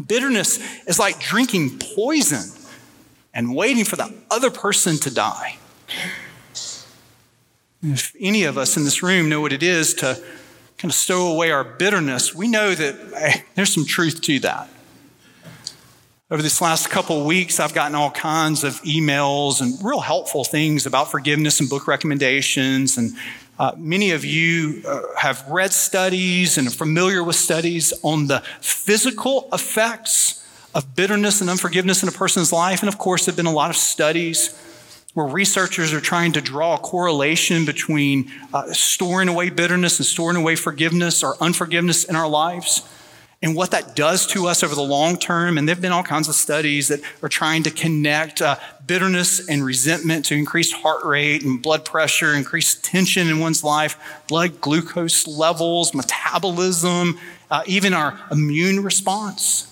Bitterness 0.05 0.59
is 0.85 0.99
like 0.99 1.19
drinking 1.19 1.79
poison 1.79 2.51
and 3.33 3.55
waiting 3.55 3.85
for 3.85 3.95
the 3.95 4.13
other 4.31 4.49
person 4.49 4.97
to 4.97 5.13
die. 5.13 5.57
If 7.83 8.15
any 8.19 8.43
of 8.43 8.57
us 8.57 8.75
in 8.75 8.83
this 8.83 9.03
room 9.03 9.29
know 9.29 9.41
what 9.41 9.53
it 9.53 9.63
is 9.63 9.93
to 9.95 10.21
kind 10.77 10.91
of 10.91 10.95
stow 10.95 11.31
away 11.31 11.51
our 11.51 11.63
bitterness, 11.63 12.33
we 12.33 12.47
know 12.47 12.73
that 12.73 12.95
hey, 13.15 13.43
there's 13.55 13.73
some 13.73 13.85
truth 13.85 14.21
to 14.21 14.39
that. 14.39 14.69
Over 16.29 16.41
this 16.41 16.59
last 16.59 16.89
couple 16.89 17.21
of 17.21 17.25
weeks, 17.25 17.59
I've 17.59 17.73
gotten 17.73 17.95
all 17.95 18.11
kinds 18.11 18.65
of 18.65 18.81
emails 18.81 19.61
and 19.61 19.81
real 19.81 20.01
helpful 20.01 20.43
things 20.43 20.85
about 20.85 21.09
forgiveness 21.09 21.61
and 21.61 21.69
book 21.69 21.87
recommendations 21.87 22.97
and 22.97 23.13
uh, 23.59 23.71
many 23.77 24.11
of 24.11 24.23
you 24.23 24.83
uh, 24.87 25.01
have 25.17 25.47
read 25.49 25.73
studies 25.73 26.57
and 26.57 26.67
are 26.67 26.71
familiar 26.71 27.23
with 27.23 27.35
studies 27.35 27.93
on 28.03 28.27
the 28.27 28.41
physical 28.61 29.49
effects 29.51 30.45
of 30.75 30.95
bitterness 30.95 31.41
and 31.41 31.49
unforgiveness 31.49 32.03
in 32.03 32.09
a 32.09 32.11
person's 32.11 32.53
life. 32.53 32.81
And 32.81 32.89
of 32.89 32.97
course, 32.99 33.25
there 33.25 33.31
have 33.31 33.37
been 33.37 33.47
a 33.47 33.51
lot 33.51 33.71
of 33.71 33.75
studies 33.75 34.55
where 35.15 35.25
researchers 35.25 35.91
are 35.93 35.99
trying 35.99 36.31
to 36.33 36.41
draw 36.41 36.75
a 36.75 36.77
correlation 36.77 37.65
between 37.65 38.31
uh, 38.53 38.71
storing 38.71 39.27
away 39.27 39.49
bitterness 39.49 39.97
and 39.97 40.05
storing 40.05 40.37
away 40.37 40.55
forgiveness 40.55 41.23
or 41.23 41.35
unforgiveness 41.41 42.03
in 42.03 42.15
our 42.15 42.27
lives. 42.27 42.87
And 43.41 43.55
what 43.55 43.71
that 43.71 43.95
does 43.95 44.25
to 44.27 44.47
us 44.47 44.63
over 44.63 44.73
the 44.73 44.81
long 44.81 45.17
term. 45.17 45.57
And 45.57 45.67
there 45.67 45.75
have 45.75 45.81
been 45.81 45.91
all 45.91 46.03
kinds 46.03 46.27
of 46.27 46.35
studies 46.35 46.87
that 46.87 47.01
are 47.21 47.29
trying 47.29 47.63
to 47.63 47.71
connect 47.71 48.41
uh, 48.41 48.57
bitterness 48.85 49.47
and 49.47 49.63
resentment 49.63 50.25
to 50.25 50.35
increased 50.35 50.73
heart 50.73 51.03
rate 51.03 51.43
and 51.43 51.61
blood 51.61 51.85
pressure, 51.85 52.33
increased 52.33 52.83
tension 52.83 53.27
in 53.27 53.39
one's 53.39 53.63
life, 53.63 53.97
blood 54.27 54.59
glucose 54.59 55.27
levels, 55.27 55.93
metabolism, 55.93 57.19
uh, 57.51 57.63
even 57.67 57.93
our 57.93 58.19
immune 58.31 58.83
response. 58.83 59.65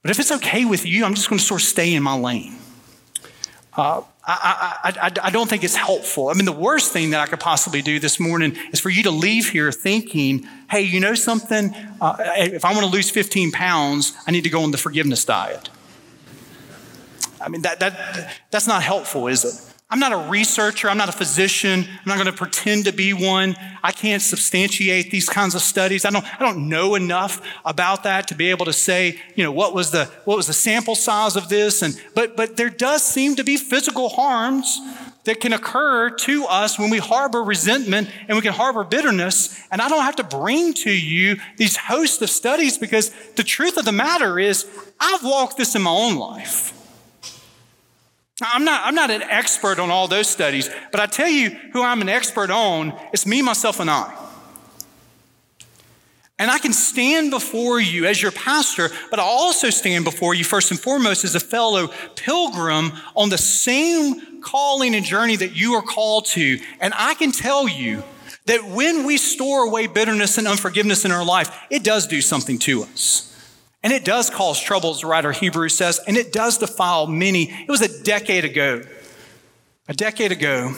But 0.00 0.10
if 0.10 0.18
it's 0.18 0.32
okay 0.32 0.64
with 0.64 0.84
you, 0.84 1.04
I'm 1.04 1.14
just 1.14 1.28
going 1.28 1.38
to 1.38 1.44
sort 1.44 1.62
of 1.62 1.68
stay 1.68 1.94
in 1.94 2.02
my 2.02 2.18
lane. 2.18 2.56
Uh, 3.74 4.02
I, 4.24 4.78
I, 4.84 5.06
I, 5.06 5.12
I, 5.28 5.30
don't 5.30 5.48
think 5.48 5.64
it's 5.64 5.74
helpful. 5.74 6.28
I 6.28 6.34
mean, 6.34 6.44
the 6.44 6.52
worst 6.52 6.92
thing 6.92 7.10
that 7.10 7.20
I 7.20 7.26
could 7.26 7.40
possibly 7.40 7.80
do 7.80 7.98
this 7.98 8.20
morning 8.20 8.54
is 8.70 8.80
for 8.80 8.90
you 8.90 9.02
to 9.04 9.10
leave 9.10 9.48
here 9.48 9.72
thinking, 9.72 10.46
hey, 10.70 10.82
you 10.82 11.00
know 11.00 11.14
something? 11.14 11.74
Uh, 12.00 12.16
if 12.36 12.66
I 12.66 12.72
want 12.72 12.84
to 12.84 12.92
lose 12.92 13.10
15 13.10 13.50
pounds, 13.50 14.14
I 14.26 14.30
need 14.30 14.44
to 14.44 14.50
go 14.50 14.62
on 14.62 14.72
the 14.72 14.78
forgiveness 14.78 15.24
diet. 15.24 15.70
I 17.40 17.48
mean, 17.48 17.62
that, 17.62 17.80
that, 17.80 18.34
that's 18.50 18.66
not 18.66 18.82
helpful, 18.82 19.26
is 19.26 19.44
it? 19.44 19.71
I'm 19.92 19.98
not 19.98 20.12
a 20.12 20.30
researcher. 20.30 20.88
I'm 20.88 20.96
not 20.96 21.10
a 21.10 21.12
physician. 21.12 21.80
I'm 21.86 22.06
not 22.06 22.14
going 22.14 22.24
to 22.24 22.32
pretend 22.32 22.86
to 22.86 22.94
be 22.94 23.12
one. 23.12 23.54
I 23.82 23.92
can't 23.92 24.22
substantiate 24.22 25.10
these 25.10 25.28
kinds 25.28 25.54
of 25.54 25.60
studies. 25.60 26.06
I 26.06 26.10
don't, 26.10 26.24
I 26.40 26.42
don't 26.42 26.70
know 26.70 26.94
enough 26.94 27.46
about 27.62 28.04
that 28.04 28.26
to 28.28 28.34
be 28.34 28.48
able 28.48 28.64
to 28.64 28.72
say, 28.72 29.20
you 29.36 29.44
know, 29.44 29.52
what 29.52 29.74
was 29.74 29.90
the, 29.90 30.06
what 30.24 30.38
was 30.38 30.46
the 30.46 30.54
sample 30.54 30.94
size 30.94 31.36
of 31.36 31.50
this? 31.50 31.82
And, 31.82 32.00
but, 32.14 32.38
but 32.38 32.56
there 32.56 32.70
does 32.70 33.02
seem 33.02 33.36
to 33.36 33.44
be 33.44 33.58
physical 33.58 34.08
harms 34.08 34.80
that 35.24 35.40
can 35.40 35.52
occur 35.52 36.08
to 36.08 36.46
us 36.46 36.78
when 36.78 36.88
we 36.88 36.96
harbor 36.96 37.42
resentment 37.42 38.08
and 38.28 38.36
we 38.36 38.40
can 38.40 38.54
harbor 38.54 38.84
bitterness. 38.84 39.62
And 39.70 39.82
I 39.82 39.90
don't 39.90 40.04
have 40.04 40.16
to 40.16 40.24
bring 40.24 40.72
to 40.72 40.90
you 40.90 41.36
these 41.58 41.76
host 41.76 42.22
of 42.22 42.30
studies 42.30 42.78
because 42.78 43.10
the 43.36 43.44
truth 43.44 43.76
of 43.76 43.84
the 43.84 43.92
matter 43.92 44.38
is 44.38 44.66
I've 44.98 45.22
walked 45.22 45.58
this 45.58 45.74
in 45.74 45.82
my 45.82 45.90
own 45.90 46.16
life. 46.16 46.78
I'm 48.42 48.64
not, 48.64 48.82
I'm 48.84 48.94
not 48.94 49.10
an 49.10 49.22
expert 49.22 49.78
on 49.78 49.90
all 49.90 50.08
those 50.08 50.28
studies, 50.28 50.70
but 50.90 51.00
I 51.00 51.06
tell 51.06 51.28
you 51.28 51.50
who 51.72 51.82
I'm 51.82 52.00
an 52.00 52.08
expert 52.08 52.50
on. 52.50 52.98
It's 53.12 53.26
me, 53.26 53.42
myself, 53.42 53.80
and 53.80 53.90
I. 53.90 54.18
And 56.38 56.50
I 56.50 56.58
can 56.58 56.72
stand 56.72 57.30
before 57.30 57.78
you 57.80 58.06
as 58.06 58.20
your 58.20 58.32
pastor, 58.32 58.90
but 59.10 59.20
I 59.20 59.22
also 59.22 59.70
stand 59.70 60.04
before 60.04 60.34
you 60.34 60.42
first 60.42 60.72
and 60.72 60.80
foremost 60.80 61.24
as 61.24 61.34
a 61.36 61.40
fellow 61.40 61.88
pilgrim 62.16 62.92
on 63.14 63.28
the 63.28 63.38
same 63.38 64.40
calling 64.40 64.94
and 64.94 65.04
journey 65.04 65.36
that 65.36 65.54
you 65.54 65.74
are 65.74 65.82
called 65.82 66.26
to. 66.26 66.58
And 66.80 66.92
I 66.96 67.14
can 67.14 67.30
tell 67.30 67.68
you 67.68 68.02
that 68.46 68.64
when 68.64 69.04
we 69.06 69.18
store 69.18 69.66
away 69.66 69.86
bitterness 69.86 70.36
and 70.36 70.48
unforgiveness 70.48 71.04
in 71.04 71.12
our 71.12 71.24
life, 71.24 71.56
it 71.70 71.84
does 71.84 72.08
do 72.08 72.20
something 72.20 72.58
to 72.60 72.82
us. 72.82 73.31
And 73.82 73.92
it 73.92 74.04
does 74.04 74.30
cause 74.30 74.60
trouble, 74.60 74.90
as 74.90 75.00
the 75.00 75.08
writer 75.08 75.32
Hebrews 75.32 75.76
says, 75.76 76.00
and 76.06 76.16
it 76.16 76.32
does 76.32 76.58
defile 76.58 77.06
many. 77.06 77.50
It 77.50 77.68
was 77.68 77.80
a 77.80 78.02
decade 78.02 78.44
ago, 78.44 78.82
a 79.88 79.94
decade 79.94 80.30
ago, 80.30 80.74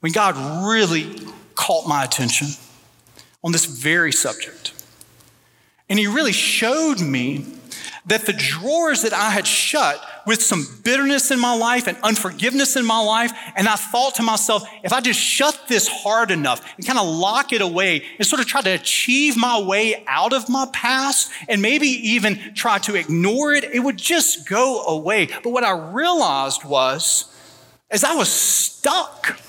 when 0.00 0.12
God 0.12 0.66
really 0.66 1.18
caught 1.54 1.88
my 1.88 2.04
attention 2.04 2.48
on 3.42 3.52
this 3.52 3.64
very 3.64 4.12
subject. 4.12 4.72
And 5.88 5.98
He 5.98 6.06
really 6.06 6.32
showed 6.32 7.00
me 7.00 7.46
that 8.06 8.24
the 8.24 8.32
drawers 8.32 9.02
that 9.02 9.12
I 9.12 9.30
had 9.30 9.46
shut 9.46 10.00
with 10.26 10.42
some 10.42 10.66
bitterness 10.84 11.30
in 11.30 11.40
my 11.40 11.54
life 11.54 11.88
and 11.88 11.96
unforgiveness 12.02 12.76
in 12.76 12.86
my 12.86 13.00
life, 13.00 13.32
and 13.56 13.68
I 13.68 13.74
thought 13.74 14.14
to 14.16 14.22
myself, 14.22 14.62
if 14.84 14.92
I 14.92 15.00
just 15.00 15.20
shut 15.20 15.60
this 15.68 15.88
hard 15.88 16.30
enough 16.30 16.64
and 16.76 16.86
kind 16.86 16.98
of 16.98 17.06
lock 17.06 17.52
it 17.52 17.60
away 17.60 18.04
and 18.18 18.26
sort 18.26 18.40
of 18.40 18.46
try 18.46 18.60
to 18.62 18.70
achieve 18.70 19.36
my 19.36 19.60
way 19.60 20.04
out 20.06 20.32
of 20.32 20.48
my 20.48 20.68
past 20.72 21.32
and 21.48 21.60
maybe 21.60 21.88
even 21.88 22.54
try 22.54 22.78
to 22.78 22.94
ignore 22.94 23.52
it, 23.52 23.64
it 23.64 23.80
would 23.80 23.96
just 23.96 24.48
go 24.48 24.84
away. 24.84 25.28
But 25.42 25.50
what 25.50 25.64
I 25.64 25.72
realized 25.92 26.64
was, 26.64 27.32
as 27.90 28.04
I 28.04 28.14
was 28.14 28.28
stuck 28.28 29.40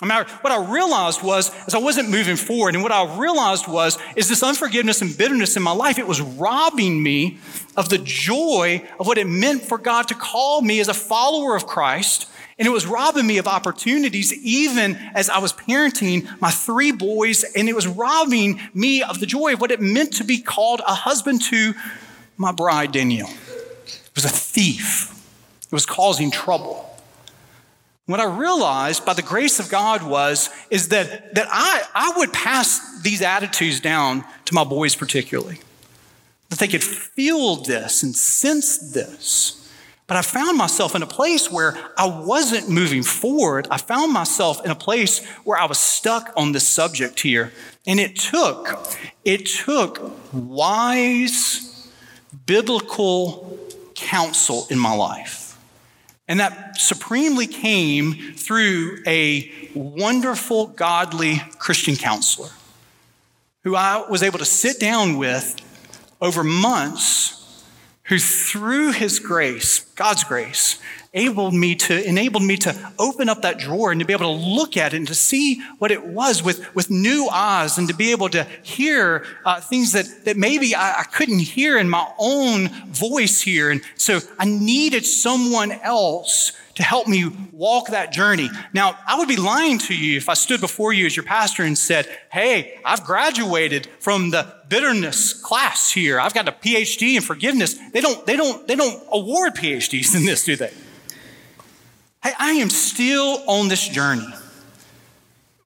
What 0.00 0.50
I 0.50 0.72
realized 0.72 1.22
was, 1.22 1.52
as 1.66 1.74
I 1.74 1.78
wasn't 1.78 2.10
moving 2.10 2.34
forward, 2.34 2.74
and 2.74 2.82
what 2.82 2.90
I 2.90 3.16
realized 3.16 3.68
was, 3.68 3.96
is 4.16 4.28
this 4.28 4.42
unforgiveness 4.42 5.00
and 5.02 5.16
bitterness 5.16 5.56
in 5.56 5.62
my 5.62 5.70
life, 5.70 6.00
it 6.00 6.06
was 6.06 6.20
robbing 6.20 7.00
me 7.00 7.38
of 7.76 7.88
the 7.88 7.98
joy 7.98 8.82
of 8.98 9.06
what 9.06 9.18
it 9.18 9.26
meant 9.28 9.62
for 9.62 9.78
God 9.78 10.08
to 10.08 10.14
call 10.14 10.62
me 10.62 10.80
as 10.80 10.88
a 10.88 10.94
follower 10.94 11.54
of 11.54 11.66
Christ. 11.66 12.28
And 12.58 12.66
it 12.66 12.72
was 12.72 12.86
robbing 12.86 13.26
me 13.26 13.38
of 13.38 13.46
opportunities, 13.46 14.32
even 14.32 14.96
as 15.14 15.30
I 15.30 15.38
was 15.38 15.52
parenting 15.52 16.28
my 16.40 16.50
three 16.50 16.90
boys, 16.90 17.44
and 17.44 17.68
it 17.68 17.74
was 17.74 17.86
robbing 17.86 18.60
me 18.74 19.02
of 19.02 19.20
the 19.20 19.26
joy 19.26 19.54
of 19.54 19.60
what 19.60 19.70
it 19.70 19.80
meant 19.80 20.14
to 20.14 20.24
be 20.24 20.38
called 20.38 20.80
a 20.86 20.94
husband 20.94 21.42
to 21.42 21.74
my 22.36 22.50
bride, 22.50 22.90
Danielle. 22.90 23.30
It 23.86 24.10
was 24.16 24.24
a 24.24 24.28
thief, 24.28 25.12
it 25.62 25.72
was 25.72 25.86
causing 25.86 26.32
trouble. 26.32 26.90
What 28.06 28.20
I 28.20 28.24
realized 28.24 29.06
by 29.06 29.14
the 29.14 29.22
grace 29.22 29.58
of 29.58 29.70
God 29.70 30.02
was, 30.02 30.50
is 30.68 30.88
that, 30.88 31.34
that 31.34 31.48
I, 31.50 31.82
I 31.94 32.12
would 32.18 32.32
pass 32.32 33.00
these 33.02 33.22
attitudes 33.22 33.80
down 33.80 34.24
to 34.44 34.54
my 34.54 34.64
boys 34.64 34.94
particularly. 34.94 35.60
That 36.50 36.58
they 36.58 36.68
could 36.68 36.84
feel 36.84 37.56
this 37.56 38.02
and 38.02 38.14
sense 38.14 38.92
this. 38.92 39.60
But 40.06 40.18
I 40.18 40.22
found 40.22 40.58
myself 40.58 40.94
in 40.94 41.02
a 41.02 41.06
place 41.06 41.50
where 41.50 41.78
I 41.96 42.06
wasn't 42.06 42.68
moving 42.68 43.02
forward. 43.02 43.66
I 43.70 43.78
found 43.78 44.12
myself 44.12 44.62
in 44.62 44.70
a 44.70 44.74
place 44.74 45.24
where 45.44 45.58
I 45.58 45.64
was 45.64 45.78
stuck 45.78 46.30
on 46.36 46.52
this 46.52 46.68
subject 46.68 47.20
here. 47.20 47.52
And 47.86 47.98
it 47.98 48.16
took, 48.16 48.86
it 49.24 49.46
took 49.46 50.12
wise 50.30 51.90
biblical 52.44 53.58
counsel 53.94 54.66
in 54.68 54.78
my 54.78 54.94
life 54.94 55.43
and 56.26 56.40
that 56.40 56.80
supremely 56.80 57.46
came 57.46 58.34
through 58.34 58.98
a 59.06 59.50
wonderful, 59.74 60.68
godly 60.68 61.42
Christian 61.58 61.96
counselor 61.96 62.50
who 63.64 63.74
I 63.74 64.06
was 64.08 64.22
able 64.22 64.38
to 64.38 64.44
sit 64.44 64.78
down 64.78 65.16
with 65.16 65.56
over 66.20 66.44
months, 66.44 67.64
who 68.04 68.18
through 68.18 68.92
his 68.92 69.18
grace, 69.18 69.80
God's 69.96 70.22
grace, 70.22 70.78
enabled 71.14 71.54
me 71.54 71.76
to 71.76 72.08
enabled 72.08 72.42
me 72.42 72.56
to 72.56 72.92
open 72.98 73.28
up 73.28 73.42
that 73.42 73.58
drawer 73.58 73.92
and 73.92 74.00
to 74.00 74.04
be 74.04 74.12
able 74.12 74.36
to 74.36 74.44
look 74.44 74.76
at 74.76 74.92
it 74.92 74.96
and 74.96 75.06
to 75.06 75.14
see 75.14 75.62
what 75.78 75.92
it 75.92 76.04
was 76.04 76.42
with, 76.42 76.74
with 76.74 76.90
new 76.90 77.28
eyes 77.30 77.78
and 77.78 77.86
to 77.88 77.94
be 77.94 78.10
able 78.10 78.28
to 78.28 78.44
hear 78.62 79.24
uh, 79.44 79.60
things 79.60 79.92
that, 79.92 80.06
that 80.24 80.36
maybe 80.36 80.74
I, 80.74 81.00
I 81.00 81.02
couldn't 81.04 81.38
hear 81.38 81.78
in 81.78 81.88
my 81.88 82.06
own 82.18 82.68
voice 82.86 83.40
here. 83.40 83.70
And 83.70 83.80
so 83.94 84.18
I 84.40 84.44
needed 84.44 85.06
someone 85.06 85.70
else 85.70 86.52
to 86.74 86.82
help 86.82 87.06
me 87.06 87.30
walk 87.52 87.90
that 87.90 88.12
journey. 88.12 88.50
Now, 88.72 88.98
I 89.06 89.16
would 89.16 89.28
be 89.28 89.36
lying 89.36 89.78
to 89.78 89.94
you 89.94 90.16
if 90.16 90.28
I 90.28 90.34
stood 90.34 90.60
before 90.60 90.92
you 90.92 91.06
as 91.06 91.14
your 91.14 91.24
pastor 91.24 91.62
and 91.62 91.78
said, 91.78 92.08
Hey, 92.32 92.80
I've 92.84 93.04
graduated 93.04 93.86
from 94.00 94.30
the 94.30 94.52
bitterness 94.68 95.32
class 95.32 95.92
here. 95.92 96.18
I've 96.18 96.34
got 96.34 96.48
a 96.48 96.52
PhD 96.52 97.14
in 97.14 97.22
forgiveness. 97.22 97.78
They 97.92 98.00
don't, 98.00 98.26
they 98.26 98.34
don't, 98.34 98.66
they 98.66 98.74
don't 98.74 99.00
award 99.12 99.54
PhDs 99.54 100.16
in 100.16 100.26
this, 100.26 100.44
do 100.44 100.56
they? 100.56 100.72
Hey, 102.24 102.32
I 102.38 102.52
am 102.52 102.70
still 102.70 103.44
on 103.46 103.68
this 103.68 103.86
journey, 103.86 104.26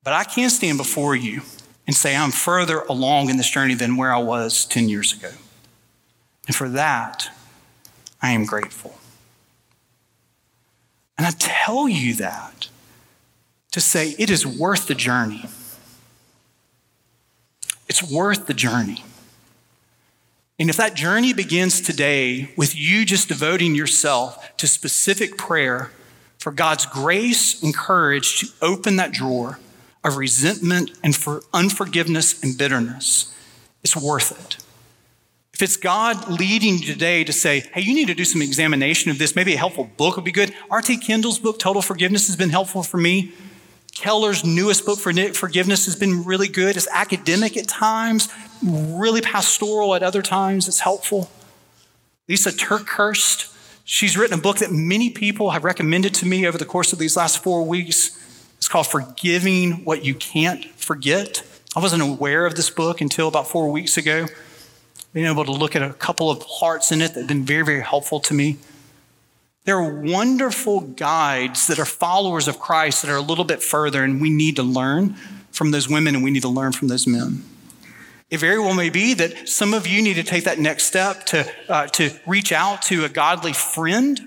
but 0.03 0.13
I 0.13 0.25
can't 0.25 0.51
stand 0.51 0.77
before 0.77 1.15
you 1.15 1.43
and 1.87 1.95
say 1.95 2.17
I'm 2.17 2.33
further 2.33 2.81
along 2.81 3.31
in 3.31 3.37
this 3.37 3.49
journey 3.49 3.75
than 3.75 3.97
where 3.97 4.13
I 4.13 4.19
was 4.19 4.65
10 4.65 4.89
years 4.89 5.13
ago. 5.13 5.31
And 6.49 6.57
for 6.57 6.69
that, 6.71 7.31
I 8.21 8.31
am 8.31 8.45
grateful. 8.45 8.99
And 11.17 11.29
I 11.29 11.31
tell 11.39 11.89
you 11.89 12.15
that 12.15 12.69
to 13.71 13.81
say 13.81 14.17
it 14.19 14.29
is 14.29 14.45
worth 14.45 14.89
the 14.89 14.97
journey. 14.97 15.45
It's 17.87 18.03
worth 18.03 18.47
the 18.49 18.55
journey. 18.55 19.05
And 20.59 20.69
if 20.69 20.77
that 20.77 20.95
journey 20.95 21.33
begins 21.33 21.81
today 21.81 22.51
with 22.57 22.75
you 22.75 23.05
just 23.05 23.29
devoting 23.29 23.77
yourself 23.77 24.57
to 24.57 24.67
specific 24.67 25.39
prayer 25.39 25.93
for 26.39 26.53
God's 26.53 26.87
grace 26.87 27.63
and 27.63 27.75
courage 27.75 28.41
to 28.41 28.47
open 28.63 28.97
that 28.97 29.13
drawer 29.13 29.59
of 30.05 30.17
resentment 30.17 30.91
and 31.03 31.15
for 31.15 31.43
unforgiveness 31.53 32.43
and 32.43 32.57
bitterness. 32.57 33.35
It's 33.83 33.97
worth 33.97 34.33
it. 34.33 34.57
If 35.53 35.63
it's 35.63 35.77
God 35.77 36.29
leading 36.29 36.79
you 36.79 36.87
today 36.87 37.25
to 37.25 37.33
say, 37.33 37.65
hey, 37.73 37.81
you 37.81 37.93
need 37.93 38.07
to 38.07 38.15
do 38.15 38.25
some 38.25 38.41
examination 38.41 39.11
of 39.11 39.19
this, 39.19 39.35
maybe 39.35 39.55
a 39.55 39.59
helpful 39.59 39.91
book 39.97 40.15
would 40.15 40.25
be 40.25 40.31
good. 40.31 40.55
R.T. 40.71 40.99
Kendall's 40.99 41.41
book, 41.41 41.59
Total 41.59 41.83
Forgiveness, 41.83 42.29
has 42.29 42.37
been 42.37 42.51
helpful 42.51 42.85
for 42.85 42.97
me. 42.97 43.33
Keller's 43.93 44.45
newest 44.45 44.87
book 44.87 45.01
for 45.01 45.13
forgiveness 45.13 45.87
has 45.87 45.97
been 45.97 46.23
really 46.23 46.47
good. 46.47 46.77
It's 46.77 46.87
academic 46.93 47.57
at 47.57 47.67
times, 47.67 48.29
really 48.63 49.21
pastoral 49.21 49.97
at 49.97 50.05
other 50.05 50.23
times. 50.23 50.69
It's 50.69 50.79
helpful. 50.79 51.29
Lysa 52.29 52.57
TerKeurst 52.57 53.53
She's 53.91 54.19
written 54.19 54.39
a 54.39 54.43
book 54.43 54.59
that 54.59 54.71
many 54.71 55.09
people 55.09 55.53
have 55.53 55.65
recommended 55.65 56.13
to 56.17 56.27
me 56.27 56.47
over 56.47 56.59
the 56.59 56.67
course 56.67 56.93
of 56.93 56.99
these 56.99 57.17
last 57.17 57.43
four 57.43 57.65
weeks. 57.65 58.23
It's 58.59 58.69
called 58.69 58.87
Forgiving 58.87 59.83
What 59.87 60.05
You 60.05 60.15
Can't 60.15 60.63
Forget. 60.73 61.43
I 61.75 61.81
wasn't 61.81 62.03
aware 62.03 62.45
of 62.45 62.55
this 62.55 62.69
book 62.69 63.01
until 63.01 63.29
about 63.29 63.49
four 63.49 63.71
weeks 63.73 63.97
ago. 63.97 64.27
Being 65.15 65.25
able 65.25 65.47
to 65.47 65.53
look 65.53 65.75
at 65.75 65.81
a 65.81 65.95
couple 65.95 66.31
of 66.31 66.47
parts 66.47 66.93
in 66.93 67.01
it 67.01 67.15
that 67.15 67.21
have 67.21 67.29
been 67.29 67.47
very, 67.47 67.65
very 67.65 67.81
helpful 67.81 68.21
to 68.21 68.35
me. 68.35 68.59
There 69.65 69.79
are 69.79 70.03
wonderful 70.03 70.81
guides 70.81 71.67
that 71.69 71.79
are 71.79 71.87
followers 71.87 72.47
of 72.47 72.61
Christ 72.61 73.01
that 73.01 73.11
are 73.11 73.17
a 73.17 73.23
little 73.23 73.45
bit 73.45 73.63
further, 73.63 74.05
and 74.05 74.21
we 74.21 74.29
need 74.29 74.57
to 74.57 74.63
learn 74.63 75.15
from 75.51 75.71
those 75.71 75.89
women 75.89 76.15
and 76.15 76.23
we 76.23 76.31
need 76.31 76.43
to 76.43 76.49
learn 76.51 76.73
from 76.73 76.89
those 76.89 77.07
men. 77.07 77.43
It 78.31 78.41
very 78.41 78.59
well 78.59 78.75
may 78.75 78.91
be 78.91 79.15
that 79.15 79.49
some 79.49 79.73
of 79.73 79.87
you 79.87 80.03
need 80.03 80.15
to 80.15 80.23
take 80.23 80.45
that 80.45 80.59
next 80.59 80.85
step 80.85 81.25
to, 81.27 81.51
uh, 81.69 81.87
to 81.87 82.11
reach 82.27 82.53
out 82.53 82.83
to 82.83 83.05
a 83.07 83.09
godly 83.09 83.55
friend 83.55 84.21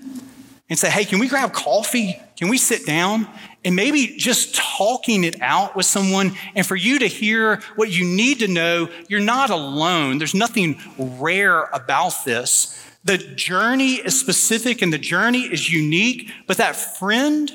and 0.68 0.78
say, 0.78 0.90
hey, 0.90 1.04
can 1.04 1.20
we 1.20 1.28
grab 1.28 1.52
coffee? 1.52 2.20
Can 2.36 2.48
we 2.48 2.58
sit 2.58 2.84
down? 2.84 3.28
And 3.64 3.76
maybe 3.76 4.16
just 4.16 4.56
talking 4.56 5.22
it 5.22 5.40
out 5.40 5.76
with 5.76 5.86
someone, 5.86 6.32
and 6.56 6.66
for 6.66 6.74
you 6.74 6.98
to 6.98 7.06
hear 7.06 7.60
what 7.76 7.92
you 7.92 8.04
need 8.04 8.40
to 8.40 8.48
know, 8.48 8.88
you're 9.06 9.20
not 9.20 9.50
alone. 9.50 10.18
There's 10.18 10.34
nothing 10.34 10.80
rare 10.98 11.64
about 11.72 12.24
this. 12.24 12.76
The 13.04 13.18
journey 13.18 13.94
is 13.94 14.18
specific 14.18 14.82
and 14.82 14.92
the 14.92 14.98
journey 14.98 15.42
is 15.42 15.72
unique, 15.72 16.30
but 16.48 16.56
that 16.56 16.74
friend 16.74 17.52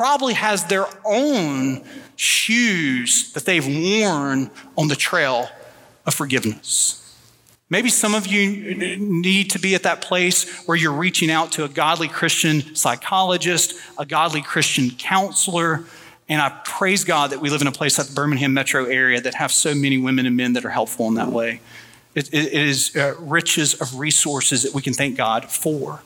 probably 0.00 0.32
has 0.32 0.64
their 0.64 0.86
own 1.04 1.84
shoes 2.16 3.34
that 3.34 3.44
they've 3.44 3.66
worn 3.66 4.50
on 4.74 4.88
the 4.88 4.96
trail 4.96 5.46
of 6.06 6.14
forgiveness. 6.14 7.14
Maybe 7.68 7.90
some 7.90 8.14
of 8.14 8.26
you 8.26 8.96
need 8.96 9.50
to 9.50 9.58
be 9.58 9.74
at 9.74 9.82
that 9.82 10.00
place 10.00 10.64
where 10.64 10.74
you're 10.74 10.94
reaching 10.94 11.30
out 11.30 11.52
to 11.52 11.64
a 11.64 11.68
godly 11.68 12.08
Christian 12.08 12.74
psychologist, 12.74 13.74
a 13.98 14.06
godly 14.06 14.40
Christian 14.40 14.90
counselor. 14.90 15.84
And 16.30 16.40
I 16.40 16.48
praise 16.64 17.04
God 17.04 17.28
that 17.32 17.42
we 17.42 17.50
live 17.50 17.60
in 17.60 17.66
a 17.66 17.72
place 17.72 17.98
like 17.98 18.06
the 18.06 18.14
Birmingham 18.14 18.54
metro 18.54 18.86
area 18.86 19.20
that 19.20 19.34
have 19.34 19.52
so 19.52 19.74
many 19.74 19.98
women 19.98 20.24
and 20.24 20.34
men 20.34 20.54
that 20.54 20.64
are 20.64 20.70
helpful 20.70 21.08
in 21.08 21.14
that 21.16 21.28
way. 21.28 21.60
it, 22.14 22.32
it 22.32 22.54
is 22.54 22.96
uh, 22.96 23.16
riches 23.18 23.74
of 23.74 23.98
resources 23.98 24.62
that 24.62 24.72
we 24.72 24.80
can 24.80 24.94
thank 24.94 25.18
God 25.18 25.50
for. 25.50 26.00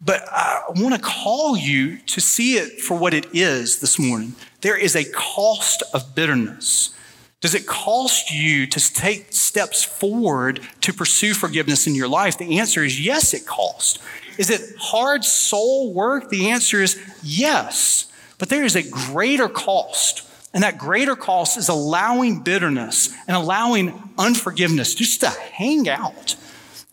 But 0.00 0.26
I 0.30 0.62
want 0.76 0.94
to 0.94 1.00
call 1.00 1.56
you 1.56 1.98
to 1.98 2.20
see 2.20 2.54
it 2.54 2.80
for 2.80 2.96
what 2.96 3.12
it 3.12 3.26
is 3.34 3.80
this 3.80 3.98
morning. 3.98 4.34
There 4.62 4.76
is 4.76 4.96
a 4.96 5.04
cost 5.04 5.82
of 5.92 6.14
bitterness. 6.14 6.94
Does 7.40 7.54
it 7.54 7.66
cost 7.66 8.30
you 8.30 8.66
to 8.66 8.92
take 8.92 9.32
steps 9.32 9.82
forward 9.82 10.60
to 10.82 10.92
pursue 10.92 11.34
forgiveness 11.34 11.86
in 11.86 11.94
your 11.94 12.08
life? 12.08 12.38
The 12.38 12.58
answer 12.58 12.82
is 12.82 13.04
yes, 13.04 13.34
it 13.34 13.46
costs. 13.46 13.98
Is 14.38 14.50
it 14.50 14.76
hard 14.78 15.24
soul 15.24 15.92
work? 15.92 16.30
The 16.30 16.50
answer 16.50 16.82
is 16.82 16.98
yes. 17.22 18.10
But 18.38 18.48
there 18.48 18.64
is 18.64 18.76
a 18.76 18.88
greater 18.88 19.48
cost. 19.48 20.26
And 20.52 20.62
that 20.64 20.78
greater 20.78 21.14
cost 21.14 21.56
is 21.56 21.68
allowing 21.68 22.40
bitterness 22.40 23.14
and 23.28 23.36
allowing 23.36 24.10
unforgiveness 24.18 24.94
just 24.94 25.20
to 25.20 25.28
hang 25.28 25.88
out 25.88 26.36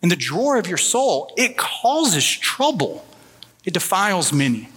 in 0.07 0.09
the 0.09 0.15
drawer 0.15 0.55
of 0.57 0.67
your 0.67 0.77
soul, 0.77 1.33
it 1.35 1.57
causes 1.57 2.25
trouble. 2.25 3.05
It 3.65 3.73
defiles 3.73 4.31
many. 4.31 4.69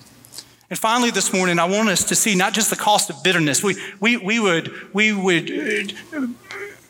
And 0.68 0.76
finally, 0.76 1.12
this 1.12 1.32
morning, 1.32 1.60
I 1.60 1.66
want 1.66 1.88
us 1.88 2.02
to 2.08 2.16
see 2.16 2.34
not 2.34 2.52
just 2.52 2.68
the 2.68 2.74
cost 2.74 3.10
of 3.10 3.22
bitterness. 3.22 3.62
We, 3.62 3.76
we, 4.00 4.16
we, 4.16 4.40
would, 4.40 4.92
we 4.92 5.12
would 5.12 5.94
uh, 6.12 6.26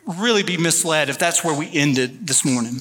really 0.07 0.43
be 0.43 0.57
misled 0.57 1.11
if 1.11 1.19
that's 1.19 1.45
where 1.45 1.55
we 1.55 1.71
ended 1.75 2.27
this 2.27 2.43
morning. 2.43 2.77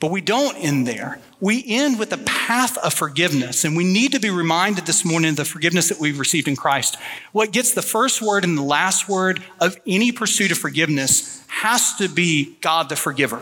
But 0.00 0.10
we 0.10 0.20
don't 0.20 0.54
end 0.58 0.86
there. 0.86 1.18
We 1.40 1.64
end 1.66 1.98
with 1.98 2.10
the 2.10 2.18
path 2.18 2.76
of 2.76 2.92
forgiveness. 2.92 3.64
And 3.64 3.78
we 3.78 3.90
need 3.90 4.12
to 4.12 4.20
be 4.20 4.28
reminded 4.28 4.84
this 4.84 5.02
morning 5.02 5.30
of 5.30 5.36
the 5.36 5.46
forgiveness 5.46 5.88
that 5.88 5.98
we've 5.98 6.18
received 6.18 6.46
in 6.46 6.56
Christ. 6.56 6.98
What 7.32 7.52
gets 7.52 7.72
the 7.72 7.80
first 7.80 8.20
word 8.20 8.44
and 8.44 8.58
the 8.58 8.62
last 8.62 9.08
word 9.08 9.42
of 9.62 9.78
any 9.86 10.12
pursuit 10.12 10.52
of 10.52 10.58
forgiveness 10.58 11.42
has 11.48 11.94
to 11.94 12.08
be 12.08 12.56
God 12.60 12.90
the 12.90 12.96
forgiver. 12.96 13.40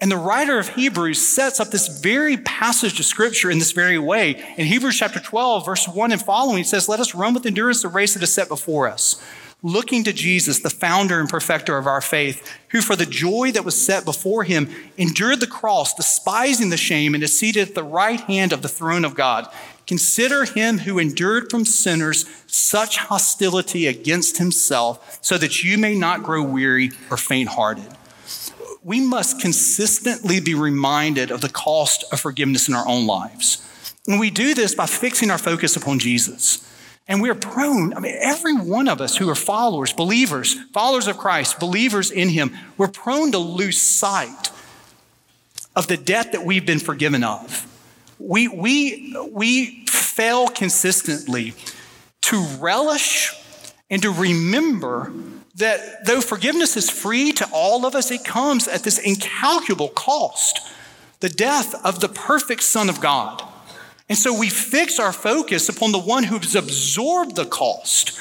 And 0.00 0.12
the 0.12 0.16
writer 0.16 0.60
of 0.60 0.68
Hebrews 0.68 1.26
sets 1.26 1.58
up 1.58 1.70
this 1.70 1.88
very 1.88 2.36
passage 2.36 3.00
of 3.00 3.06
scripture 3.06 3.50
in 3.50 3.58
this 3.58 3.72
very 3.72 3.98
way. 3.98 4.54
In 4.56 4.66
Hebrews 4.66 4.96
chapter 4.96 5.18
12, 5.18 5.66
verse 5.66 5.88
1 5.88 6.12
and 6.12 6.22
following, 6.22 6.58
he 6.58 6.64
says, 6.64 6.88
Let 6.88 7.00
us 7.00 7.16
run 7.16 7.34
with 7.34 7.44
endurance 7.44 7.82
the 7.82 7.88
race 7.88 8.14
that 8.14 8.22
is 8.22 8.32
set 8.32 8.46
before 8.46 8.86
us, 8.86 9.20
looking 9.60 10.04
to 10.04 10.12
Jesus, 10.12 10.60
the 10.60 10.70
founder 10.70 11.18
and 11.18 11.28
perfecter 11.28 11.76
of 11.76 11.88
our 11.88 12.00
faith, 12.00 12.48
who 12.68 12.80
for 12.80 12.94
the 12.94 13.06
joy 13.06 13.50
that 13.50 13.64
was 13.64 13.80
set 13.80 14.04
before 14.04 14.44
him 14.44 14.70
endured 14.96 15.40
the 15.40 15.48
cross, 15.48 15.94
despising 15.94 16.70
the 16.70 16.76
shame, 16.76 17.12
and 17.12 17.24
is 17.24 17.36
seated 17.36 17.70
at 17.70 17.74
the 17.74 17.82
right 17.82 18.20
hand 18.20 18.52
of 18.52 18.62
the 18.62 18.68
throne 18.68 19.04
of 19.04 19.16
God. 19.16 19.52
Consider 19.88 20.44
him 20.44 20.78
who 20.78 21.00
endured 21.00 21.50
from 21.50 21.64
sinners 21.64 22.24
such 22.46 22.98
hostility 22.98 23.88
against 23.88 24.38
himself, 24.38 25.18
so 25.22 25.36
that 25.38 25.64
you 25.64 25.76
may 25.76 25.96
not 25.96 26.22
grow 26.22 26.44
weary 26.44 26.92
or 27.10 27.16
faint 27.16 27.48
hearted 27.48 27.97
we 28.88 29.00
must 29.00 29.38
consistently 29.38 30.40
be 30.40 30.54
reminded 30.54 31.30
of 31.30 31.42
the 31.42 31.48
cost 31.50 32.06
of 32.10 32.18
forgiveness 32.18 32.68
in 32.68 32.74
our 32.74 32.88
own 32.88 33.06
lives. 33.06 33.62
And 34.06 34.18
we 34.18 34.30
do 34.30 34.54
this 34.54 34.74
by 34.74 34.86
fixing 34.86 35.30
our 35.30 35.36
focus 35.36 35.76
upon 35.76 35.98
Jesus. 35.98 36.66
And 37.06 37.20
we're 37.20 37.34
prone, 37.34 37.92
I 37.92 38.00
mean, 38.00 38.16
every 38.18 38.54
one 38.54 38.88
of 38.88 39.02
us 39.02 39.14
who 39.14 39.28
are 39.28 39.34
followers, 39.34 39.92
believers, 39.92 40.54
followers 40.72 41.06
of 41.06 41.18
Christ, 41.18 41.60
believers 41.60 42.10
in 42.10 42.30
Him, 42.30 42.56
we're 42.78 42.88
prone 42.88 43.30
to 43.32 43.38
lose 43.38 43.78
sight 43.78 44.50
of 45.76 45.86
the 45.86 45.98
debt 45.98 46.32
that 46.32 46.46
we've 46.46 46.64
been 46.64 46.78
forgiven 46.78 47.22
of. 47.22 47.66
We, 48.18 48.48
we, 48.48 49.14
we 49.30 49.84
fail 49.84 50.48
consistently 50.48 51.52
to 52.22 52.42
relish 52.58 53.34
and 53.90 54.00
to 54.00 54.10
remember 54.10 55.12
that 55.56 56.06
though 56.06 56.20
forgiveness 56.20 56.76
is 56.76 56.90
free 56.90 57.32
to 57.32 57.48
all 57.52 57.84
of 57.84 57.94
us, 57.94 58.10
it 58.10 58.24
comes 58.24 58.68
at 58.68 58.84
this 58.84 58.98
incalculable 58.98 59.88
cost 59.88 60.60
the 61.20 61.28
death 61.28 61.74
of 61.84 61.98
the 62.00 62.08
perfect 62.08 62.62
Son 62.62 62.88
of 62.88 63.00
God. 63.00 63.42
And 64.08 64.16
so 64.16 64.32
we 64.32 64.48
fix 64.48 64.98
our 64.98 65.12
focus 65.12 65.68
upon 65.68 65.92
the 65.92 65.98
one 65.98 66.24
who's 66.24 66.54
absorbed 66.54 67.36
the 67.36 67.44
cost. 67.44 68.18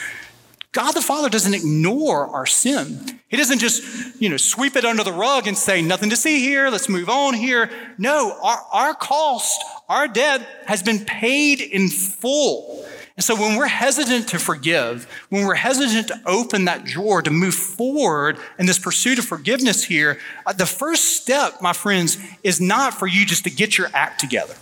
God 0.72 0.92
the 0.92 1.02
Father 1.02 1.30
doesn't 1.30 1.54
ignore 1.54 2.28
our 2.28 2.46
sin. 2.46 3.20
He 3.30 3.38
doesn't 3.38 3.60
just, 3.60 4.22
you 4.22 4.30
know, 4.30 4.38
sweep 4.38 4.76
it 4.76 4.86
under 4.86 5.04
the 5.04 5.14
rug 5.14 5.48
and 5.48 5.58
say, 5.58 5.82
nothing 5.82 6.10
to 6.10 6.16
see 6.16 6.40
here, 6.40 6.70
let's 6.70 6.90
move 6.90 7.10
on 7.10 7.34
here. 7.34 7.70
No, 7.98 8.38
our, 8.44 8.60
our 8.72 8.94
cost, 8.94 9.64
our 9.90 10.08
debt 10.08 10.48
has 10.66 10.84
been 10.84 11.06
paid 11.06 11.62
in 11.62 11.90
full. 11.90 12.86
And 13.18 13.24
so 13.24 13.36
when 13.36 13.58
we're 13.58 13.66
hesitant 13.66 14.28
to 14.30 14.40
forgive, 14.40 15.08
when 15.30 15.46
we're 15.46 15.56
hesitant 15.56 16.08
to 16.10 16.22
open 16.28 16.66
that 16.66 16.86
drawer 16.86 17.24
to 17.24 17.32
move 17.32 17.56
forward 17.56 18.38
in 18.60 18.68
this 18.68 18.78
pursuit 18.78 19.18
of 19.18 19.26
forgiveness 19.26 19.84
here, 19.84 20.20
uh, 20.46 20.54
the 20.54 20.68
first 20.68 21.18
step, 21.18 21.60
my 21.60 21.74
friends, 21.74 22.20
is 22.44 22.62
not 22.62 22.94
for 22.94 23.08
you 23.08 23.26
just 23.26 23.44
to 23.46 23.50
get 23.50 23.76
your 23.76 23.90
act 23.92 24.20
together. 24.20 24.54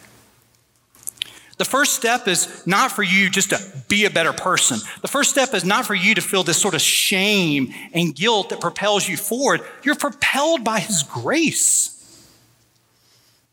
The 1.58 1.66
first 1.66 1.96
step 1.96 2.30
is 2.30 2.66
not 2.66 2.92
for 2.92 3.04
you 3.04 3.30
just 3.30 3.50
to 3.50 3.60
be 3.90 4.06
a 4.06 4.10
better 4.10 4.34
person. 4.34 4.80
The 5.02 5.08
first 5.08 5.30
step 5.32 5.54
is 5.54 5.66
not 5.66 5.86
for 5.86 5.96
you 5.96 6.16
to 6.16 6.22
feel 6.22 6.44
this 6.44 6.62
sort 6.62 6.76
of 6.76 6.82
shame 6.82 7.74
and 7.94 8.16
guilt 8.16 8.50
that 8.50 8.62
propels 8.62 9.08
you 9.08 9.18
forward. 9.18 9.62
You're 9.84 9.96
propelled 9.96 10.64
by 10.64 10.80
His 10.80 11.04
grace. 11.04 11.95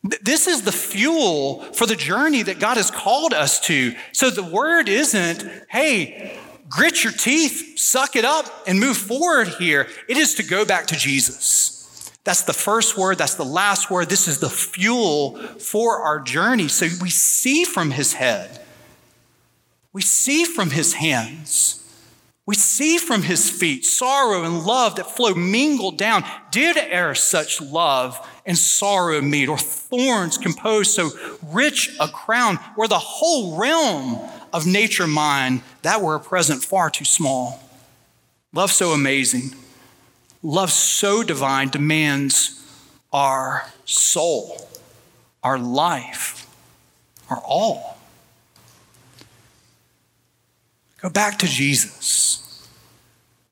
This 0.03 0.49
is 0.49 0.63
the 0.63 0.73
fuel 0.73 1.63
for 1.75 1.87
the 1.87 1.95
journey 1.95 2.43
that 2.43 2.59
God 2.59 2.77
has 2.77 2.91
called 2.91 3.33
us 3.33 3.61
to. 3.67 3.95
So 4.13 4.31
the 4.31 4.43
word 4.43 4.89
isn't, 4.89 5.49
hey, 5.69 6.39
grit 6.69 7.05
your 7.05 7.13
teeth, 7.13 7.79
suck 7.79 8.17
it 8.17 8.25
up, 8.25 8.47
and 8.67 8.81
move 8.81 8.97
forward 8.97 9.49
here. 9.49 9.87
It 10.09 10.17
is 10.17 10.35
to 10.35 10.43
go 10.43 10.65
back 10.65 10.89
to 10.89 10.97
Jesus. 10.97 12.13
That's 12.25 12.43
the 12.43 12.53
first 12.53 12.97
word. 12.97 13.19
That's 13.19 13.35
the 13.35 13.45
last 13.45 13.91
word. 13.91 14.09
This 14.09 14.27
is 14.27 14.39
the 14.39 14.51
fuel 14.51 15.37
for 15.37 16.01
our 16.03 16.21
journey. 16.21 16.69
So 16.69 16.87
we 17.01 17.11
see 17.11 17.65
from 17.65 17.91
his 17.93 18.15
head, 18.15 18.61
we 19.93 20.03
see 20.03 20.45
from 20.45 20.71
his 20.71 20.95
hands, 20.95 21.82
we 22.45 22.55
see 22.57 22.99
from 22.99 23.23
his 23.23 23.49
feet 23.49 23.85
sorrow 23.85 24.43
and 24.43 24.65
love 24.65 24.97
that 24.97 25.11
flow 25.11 25.35
mingled 25.35 25.97
down. 25.97 26.25
Did 26.51 26.77
e'er 26.77 27.15
such 27.15 27.61
love 27.61 28.29
and 28.45 28.59
sorrow 28.59 29.21
meet, 29.21 29.49
or 29.49 29.59
thorns 29.59 30.37
compose 30.39 30.93
so 30.93 31.11
rich 31.53 31.97
a 32.01 32.09
crown, 32.09 32.57
where 32.75 32.89
the 32.89 32.99
whole 32.99 33.57
realm 33.57 34.19
of 34.53 34.67
nature 34.67 35.07
mine, 35.07 35.63
that 35.83 36.03
were 36.03 36.17
a 36.17 36.21
present 36.21 36.65
far 36.65 36.91
too 36.91 37.05
small. 37.05 37.63
Love 38.53 38.73
so 38.73 38.91
amazing, 38.91 39.55
love 40.43 40.71
so 40.71 41.23
divine 41.23 41.69
demands 41.69 42.63
our 43.13 43.71
soul, 43.85 44.69
our 45.43 45.59
life, 45.59 46.47
our 47.31 47.41
all. 47.47 47.99
Go 51.03 51.11
back 51.11 51.41
to 51.41 51.49
Jesus. 51.49 52.69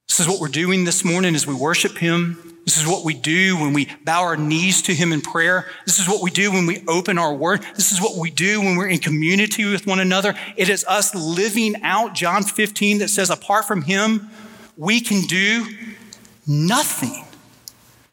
This 0.07 0.21
is 0.21 0.29
what 0.29 0.41
we're 0.41 0.47
doing 0.47 0.85
this 0.85 1.05
morning 1.05 1.35
as 1.35 1.49
we 1.49 1.55
worship 1.55 1.99
Him. 1.99 2.61
This 2.65 2.79
is 2.79 2.87
what 2.87 3.05
we 3.05 3.13
do 3.13 3.57
when 3.57 3.73
we 3.73 3.89
bow 4.05 4.23
our 4.23 4.37
knees 4.37 4.83
to 4.83 4.95
Him 4.95 5.13
in 5.13 5.21
prayer. 5.21 5.69
This 5.85 5.99
is 5.99 6.09
what 6.09 6.23
we 6.23 6.31
do 6.31 6.53
when 6.53 6.67
we 6.67 6.85
open 6.87 7.19
our 7.19 7.35
word. 7.35 7.67
This 7.75 7.91
is 7.91 8.01
what 8.01 8.17
we 8.17 8.31
do 8.31 8.61
when 8.61 8.77
we're 8.77 8.87
in 8.87 9.01
community 9.01 9.65
with 9.65 9.85
one 9.85 9.99
another. 9.99 10.37
It 10.57 10.69
is 10.69 10.85
us 10.85 11.13
living 11.13 11.75
out 11.83 12.15
John 12.15 12.45
15 12.45 12.99
that 12.99 13.09
says, 13.09 13.31
apart 13.31 13.65
from 13.65 13.83
Him, 13.83 14.31
we 14.77 15.01
can 15.01 15.23
do 15.23 15.67
nothing. 16.47 17.25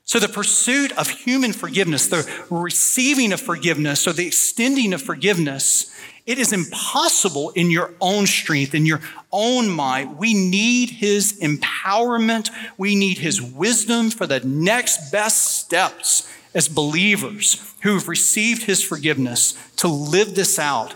So, 0.04 0.20
the 0.20 0.30
pursuit 0.30 0.98
of 0.98 1.10
human 1.10 1.54
forgiveness, 1.54 2.08
the 2.08 2.28
receiving 2.50 3.34
of 3.34 3.42
forgiveness, 3.42 4.08
or 4.08 4.14
the 4.14 4.26
extending 4.26 4.94
of 4.94 5.02
forgiveness, 5.02 5.94
it 6.28 6.38
is 6.38 6.54
impossible 6.54 7.52
in 7.52 7.72
your 7.72 7.94
own 8.02 8.28
strength, 8.28 8.76
in 8.76 8.86
your 8.86 9.00
own 9.32 9.70
might. 9.70 10.18
We 10.18 10.34
need 10.34 10.90
His 10.90 11.40
empowerment. 11.40 12.52
We 12.78 12.96
need 12.96 13.18
His 13.18 13.42
wisdom 13.42 14.12
for 14.12 14.28
the 14.28 14.42
next 14.42 15.10
best 15.10 15.58
steps 15.58 16.32
as 16.54 16.68
believers 16.68 17.74
who 17.82 17.94
have 17.94 18.08
received 18.08 18.64
His 18.64 18.84
forgiveness 18.84 19.54
to 19.78 19.88
live 19.88 20.36
this 20.36 20.60
out 20.60 20.94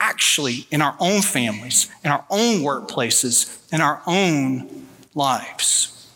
actually 0.00 0.66
in 0.72 0.82
our 0.82 0.96
own 0.98 1.22
families, 1.22 1.88
in 2.04 2.10
our 2.10 2.24
own 2.28 2.56
workplaces, 2.62 3.72
in 3.72 3.80
our 3.80 4.02
own 4.04 4.86
lives. 5.14 6.10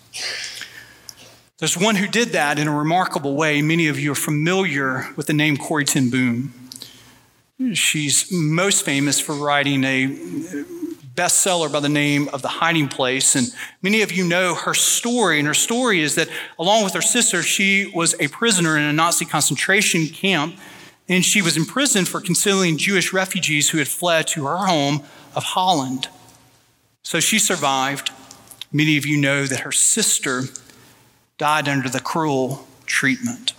There's 1.59 1.79
one 1.79 1.95
who 1.95 2.09
did 2.09 2.31
that 2.31 2.59
in 2.59 2.67
a 2.67 2.77
remarkable 2.77 3.37
way. 3.37 3.63
Many 3.63 3.87
of 3.87 3.99
you 3.99 4.13
are 4.13 4.17
familiar 4.17 5.09
with 5.15 5.27
the 5.27 5.33
name 5.33 5.57
Corrie 5.57 5.85
ten 5.85 6.11
Boom. 6.11 6.53
She's 7.73 8.31
most 8.31 8.85
famous 8.85 9.19
for 9.19 9.35
writing 9.35 9.83
a 9.85 10.09
bestseller 11.15 11.73
by 11.73 11.81
the 11.81 11.89
name 11.89 12.29
of 12.35 12.43
The 12.43 12.49
Hiding 12.49 12.89
Place. 12.89 13.35
And 13.35 13.51
many 13.81 14.03
of 14.03 14.13
you 14.13 14.29
know 14.29 14.55
her 14.55 14.75
story. 14.75 15.39
And 15.39 15.49
her 15.49 15.55
story 15.55 16.03
is 16.03 16.17
that, 16.17 16.29
along 16.59 16.85
with 16.85 16.93
her 16.93 17.01
sister, 17.01 17.43
she 17.43 17.91
was 17.95 18.15
a 18.21 18.29
prisoner 18.29 18.77
in 18.77 18.83
a 18.83 18.93
Nazi 18.93 19.25
concentration 19.25 20.07
camp. 20.09 20.59
And 21.09 21.25
she 21.25 21.41
was 21.41 21.57
imprisoned 21.57 22.09
for 22.09 22.21
concealing 22.21 22.77
Jewish 22.77 23.15
refugees 23.15 23.71
who 23.71 23.79
had 23.79 23.89
fled 23.89 24.27
to 24.29 24.45
her 24.45 24.67
home 24.67 25.03
of 25.35 25.45
Holland. 25.45 26.09
So 27.05 27.21
she 27.21 27.39
survived. 27.39 28.11
Many 28.71 28.99
of 28.99 29.07
you 29.07 29.17
know 29.17 29.47
that 29.47 29.61
her 29.61 29.73
sister 29.73 30.43
died 31.39 31.69
under 31.69 31.89
the 31.89 32.01
cruel 32.01 32.67
treatment. 32.85 33.55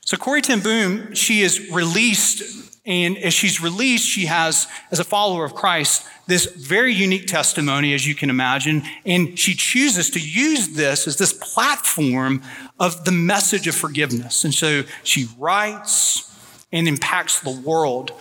So 0.00 0.18
Corrie 0.18 0.42
ten 0.42 0.60
Boom, 0.60 1.14
she 1.14 1.40
is 1.40 1.70
released 1.70 2.66
and 2.86 3.18
as 3.18 3.34
she's 3.34 3.60
released, 3.60 4.08
she 4.08 4.26
has, 4.26 4.66
as 4.90 4.98
a 4.98 5.04
follower 5.04 5.44
of 5.44 5.54
Christ, 5.54 6.06
this 6.26 6.46
very 6.46 6.94
unique 6.94 7.26
testimony, 7.26 7.92
as 7.92 8.06
you 8.06 8.14
can 8.14 8.30
imagine. 8.30 8.82
And 9.04 9.38
she 9.38 9.54
chooses 9.54 10.08
to 10.10 10.20
use 10.20 10.68
this 10.68 11.06
as 11.06 11.16
this 11.16 11.32
platform 11.32 12.42
of 12.78 13.04
the 13.04 13.12
message 13.12 13.66
of 13.66 13.74
forgiveness. 13.74 14.44
And 14.44 14.54
so 14.54 14.84
she 15.04 15.28
writes 15.38 16.34
and 16.72 16.88
impacts 16.88 17.40
the 17.40 17.50
world. 17.50 18.12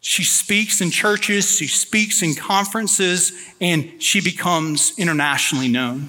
She 0.00 0.24
speaks 0.24 0.80
in 0.80 0.90
churches, 0.90 1.56
she 1.56 1.66
speaks 1.66 2.22
in 2.22 2.34
conferences, 2.34 3.32
and 3.60 4.02
she 4.02 4.20
becomes 4.20 4.92
internationally 4.98 5.68
known. 5.68 6.08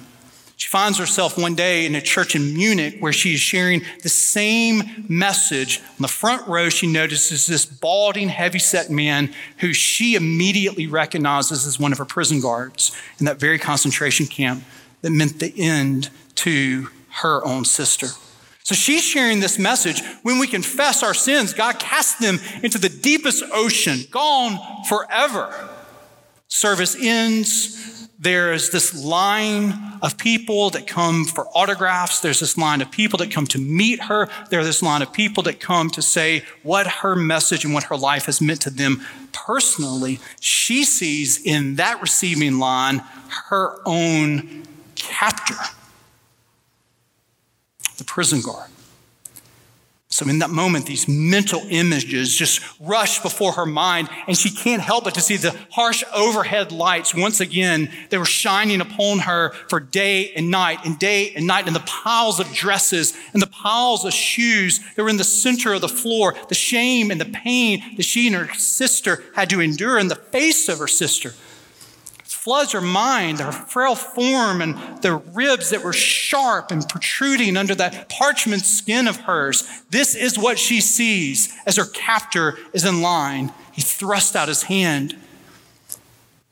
She 0.62 0.68
finds 0.68 0.96
herself 0.96 1.36
one 1.36 1.56
day 1.56 1.86
in 1.86 1.96
a 1.96 2.00
church 2.00 2.36
in 2.36 2.54
Munich 2.54 2.98
where 3.00 3.12
she 3.12 3.34
is 3.34 3.40
sharing 3.40 3.82
the 4.04 4.08
same 4.08 5.06
message. 5.08 5.80
On 5.80 6.02
the 6.02 6.06
front 6.06 6.46
row, 6.46 6.68
she 6.68 6.86
notices 6.86 7.48
this 7.48 7.66
balding, 7.66 8.28
heavy-set 8.28 8.88
man 8.88 9.34
who 9.58 9.72
she 9.72 10.14
immediately 10.14 10.86
recognizes 10.86 11.66
as 11.66 11.80
one 11.80 11.90
of 11.90 11.98
her 11.98 12.04
prison 12.04 12.40
guards 12.40 12.92
in 13.18 13.26
that 13.26 13.40
very 13.40 13.58
concentration 13.58 14.24
camp 14.26 14.62
that 15.00 15.10
meant 15.10 15.40
the 15.40 15.52
end 15.60 16.10
to 16.36 16.86
her 17.08 17.44
own 17.44 17.64
sister. 17.64 18.06
So 18.62 18.76
she's 18.76 19.02
sharing 19.02 19.40
this 19.40 19.58
message. 19.58 20.00
When 20.22 20.38
we 20.38 20.46
confess 20.46 21.02
our 21.02 21.12
sins, 21.12 21.54
God 21.54 21.80
casts 21.80 22.20
them 22.20 22.38
into 22.62 22.78
the 22.78 22.88
deepest 22.88 23.42
ocean, 23.52 24.02
gone 24.12 24.60
forever. 24.84 25.70
Service 26.46 26.94
ends 26.94 28.01
there 28.22 28.52
is 28.52 28.70
this 28.70 28.94
line 29.04 29.74
of 30.00 30.16
people 30.16 30.70
that 30.70 30.86
come 30.86 31.24
for 31.24 31.48
autographs. 31.48 32.20
There's 32.20 32.38
this 32.38 32.56
line 32.56 32.80
of 32.80 32.88
people 32.88 33.18
that 33.18 33.32
come 33.32 33.48
to 33.48 33.58
meet 33.58 34.00
her. 34.04 34.28
There's 34.48 34.64
this 34.64 34.80
line 34.80 35.02
of 35.02 35.12
people 35.12 35.42
that 35.42 35.58
come 35.58 35.90
to 35.90 36.02
say 36.02 36.44
what 36.62 36.86
her 36.86 37.16
message 37.16 37.64
and 37.64 37.74
what 37.74 37.84
her 37.84 37.96
life 37.96 38.26
has 38.26 38.40
meant 38.40 38.60
to 38.62 38.70
them 38.70 39.02
personally. 39.32 40.20
She 40.38 40.84
sees 40.84 41.44
in 41.44 41.74
that 41.76 42.00
receiving 42.00 42.60
line 42.60 43.02
her 43.48 43.80
own 43.84 44.62
captor, 44.94 45.56
the 47.98 48.04
prison 48.04 48.40
guard. 48.40 48.70
So, 50.22 50.28
in 50.28 50.38
that 50.38 50.50
moment, 50.50 50.86
these 50.86 51.08
mental 51.08 51.62
images 51.68 52.32
just 52.36 52.60
rush 52.78 53.18
before 53.20 53.52
her 53.54 53.66
mind, 53.66 54.08
and 54.28 54.38
she 54.38 54.50
can't 54.50 54.80
help 54.80 55.02
but 55.02 55.14
to 55.14 55.20
see 55.20 55.36
the 55.36 55.56
harsh 55.70 56.04
overhead 56.14 56.70
lights. 56.70 57.12
Once 57.12 57.40
again. 57.40 57.90
They 58.10 58.18
were 58.18 58.24
shining 58.24 58.80
upon 58.80 59.20
her 59.20 59.52
for 59.68 59.80
day 59.80 60.32
and 60.34 60.50
night, 60.50 60.84
and 60.84 60.96
day 60.98 61.32
and 61.34 61.46
night, 61.46 61.66
and 61.66 61.74
the 61.74 61.80
piles 61.80 62.38
of 62.38 62.52
dresses 62.52 63.14
and 63.32 63.42
the 63.42 63.48
piles 63.48 64.04
of 64.04 64.12
shoes 64.12 64.78
that 64.94 65.02
were 65.02 65.08
in 65.08 65.16
the 65.16 65.24
center 65.24 65.72
of 65.72 65.80
the 65.80 65.88
floor, 65.88 66.36
the 66.48 66.54
shame 66.54 67.10
and 67.10 67.20
the 67.20 67.24
pain 67.24 67.82
that 67.96 68.04
she 68.04 68.28
and 68.28 68.36
her 68.36 68.54
sister 68.54 69.24
had 69.34 69.50
to 69.50 69.60
endure 69.60 69.98
in 69.98 70.06
the 70.06 70.14
face 70.14 70.68
of 70.68 70.78
her 70.78 70.86
sister 70.86 71.34
floods 72.42 72.72
her 72.72 72.80
mind, 72.80 73.38
her 73.38 73.52
frail 73.52 73.94
form, 73.94 74.60
and 74.60 74.74
the 75.00 75.14
ribs 75.32 75.70
that 75.70 75.84
were 75.84 75.92
sharp 75.92 76.72
and 76.72 76.88
protruding 76.88 77.56
under 77.56 77.72
that 77.72 78.08
parchment 78.08 78.62
skin 78.62 79.06
of 79.06 79.16
hers. 79.16 79.62
This 79.90 80.16
is 80.16 80.36
what 80.36 80.58
she 80.58 80.80
sees 80.80 81.56
as 81.66 81.76
her 81.76 81.84
captor 81.84 82.58
is 82.72 82.84
in 82.84 83.00
line. 83.00 83.52
He 83.70 83.80
thrusts 83.80 84.34
out 84.34 84.48
his 84.48 84.64
hand 84.64 85.16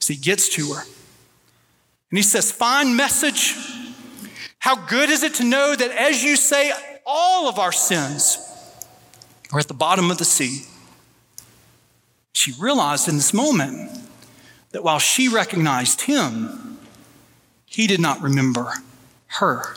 as 0.01 0.07
he 0.07 0.15
gets 0.15 0.49
to 0.51 0.75
her. 0.75 0.83
And 0.83 2.19
he 2.19 2.23
says, 2.23 2.53
Fine 2.53 2.95
message. 2.95 3.57
How 4.61 4.77
good 4.77 5.11
is 5.11 5.25
it 5.25 5.35
to 5.35 5.45
know 5.45 5.75
that 5.75 5.91
as 5.91 6.23
you 6.23 6.37
say, 6.37 6.71
all 7.05 7.49
of 7.49 7.59
our 7.59 7.73
sins 7.73 8.39
are 9.53 9.59
at 9.59 9.67
the 9.67 9.75
bottom 9.75 10.13
of 10.13 10.19
the 10.19 10.25
sea? 10.25 10.67
She 12.33 12.53
realized 12.61 13.09
in 13.09 13.17
this 13.17 13.35
moment 13.35 13.91
that 14.71 14.85
while 14.85 14.99
she 14.99 15.29
recognized 15.29 16.03
him, 16.03 16.79
he 17.67 17.87
did 17.87 18.01
not 18.01 18.21
remember 18.21 18.73
her. 19.27 19.77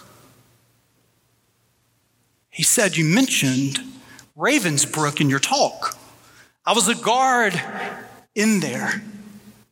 He 2.50 2.64
said, 2.64 2.98
You 2.98 3.06
mentioned 3.06 3.80
Ravensbrück 4.38 5.22
in 5.22 5.30
your 5.30 5.40
talk. 5.40 5.98
I 6.66 6.74
was 6.74 6.88
a 6.88 6.96
guard 6.96 7.60
in 8.36 8.60
there. 8.60 9.04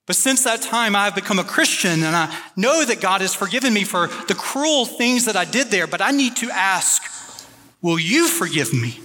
But 0.07 0.15
since 0.15 0.43
that 0.43 0.61
time, 0.61 0.95
I 0.95 1.05
have 1.05 1.15
become 1.15 1.39
a 1.39 1.43
Christian 1.43 2.03
and 2.03 2.15
I 2.15 2.35
know 2.55 2.83
that 2.83 2.99
God 2.99 3.21
has 3.21 3.33
forgiven 3.33 3.73
me 3.73 3.83
for 3.83 4.07
the 4.27 4.35
cruel 4.35 4.85
things 4.85 5.25
that 5.25 5.35
I 5.35 5.45
did 5.45 5.67
there. 5.67 5.87
But 5.87 6.01
I 6.01 6.11
need 6.11 6.35
to 6.37 6.49
ask, 6.51 7.03
Will 7.81 7.97
you 7.97 8.27
forgive 8.27 8.73
me? 8.73 8.99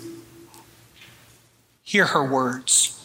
Hear 1.82 2.06
her 2.06 2.24
words 2.24 2.95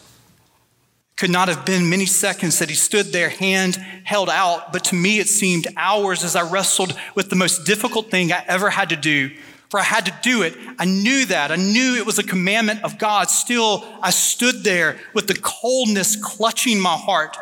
could 1.22 1.30
not 1.30 1.46
have 1.46 1.64
been 1.64 1.88
many 1.88 2.04
seconds 2.04 2.58
that 2.58 2.68
he 2.68 2.74
stood 2.74 3.12
there, 3.12 3.28
hand 3.28 3.76
held 4.02 4.28
out, 4.28 4.72
but 4.72 4.82
to 4.82 4.96
me 4.96 5.20
it 5.20 5.28
seemed 5.28 5.68
hours 5.76 6.24
as 6.24 6.34
I 6.34 6.42
wrestled 6.42 6.98
with 7.14 7.30
the 7.30 7.36
most 7.36 7.64
difficult 7.64 8.10
thing 8.10 8.32
I 8.32 8.44
ever 8.48 8.70
had 8.70 8.88
to 8.88 8.96
do. 8.96 9.30
For 9.68 9.78
I 9.78 9.84
had 9.84 10.06
to 10.06 10.18
do 10.20 10.42
it. 10.42 10.56
I 10.80 10.84
knew 10.84 11.24
that. 11.26 11.52
I 11.52 11.54
knew 11.54 11.94
it 11.94 12.04
was 12.04 12.18
a 12.18 12.24
commandment 12.24 12.82
of 12.82 12.98
God. 12.98 13.30
Still, 13.30 13.84
I 14.02 14.10
stood 14.10 14.64
there 14.64 14.98
with 15.14 15.28
the 15.28 15.38
coldness 15.40 16.16
clutching 16.16 16.80
my 16.80 16.96
heart. 16.96 17.36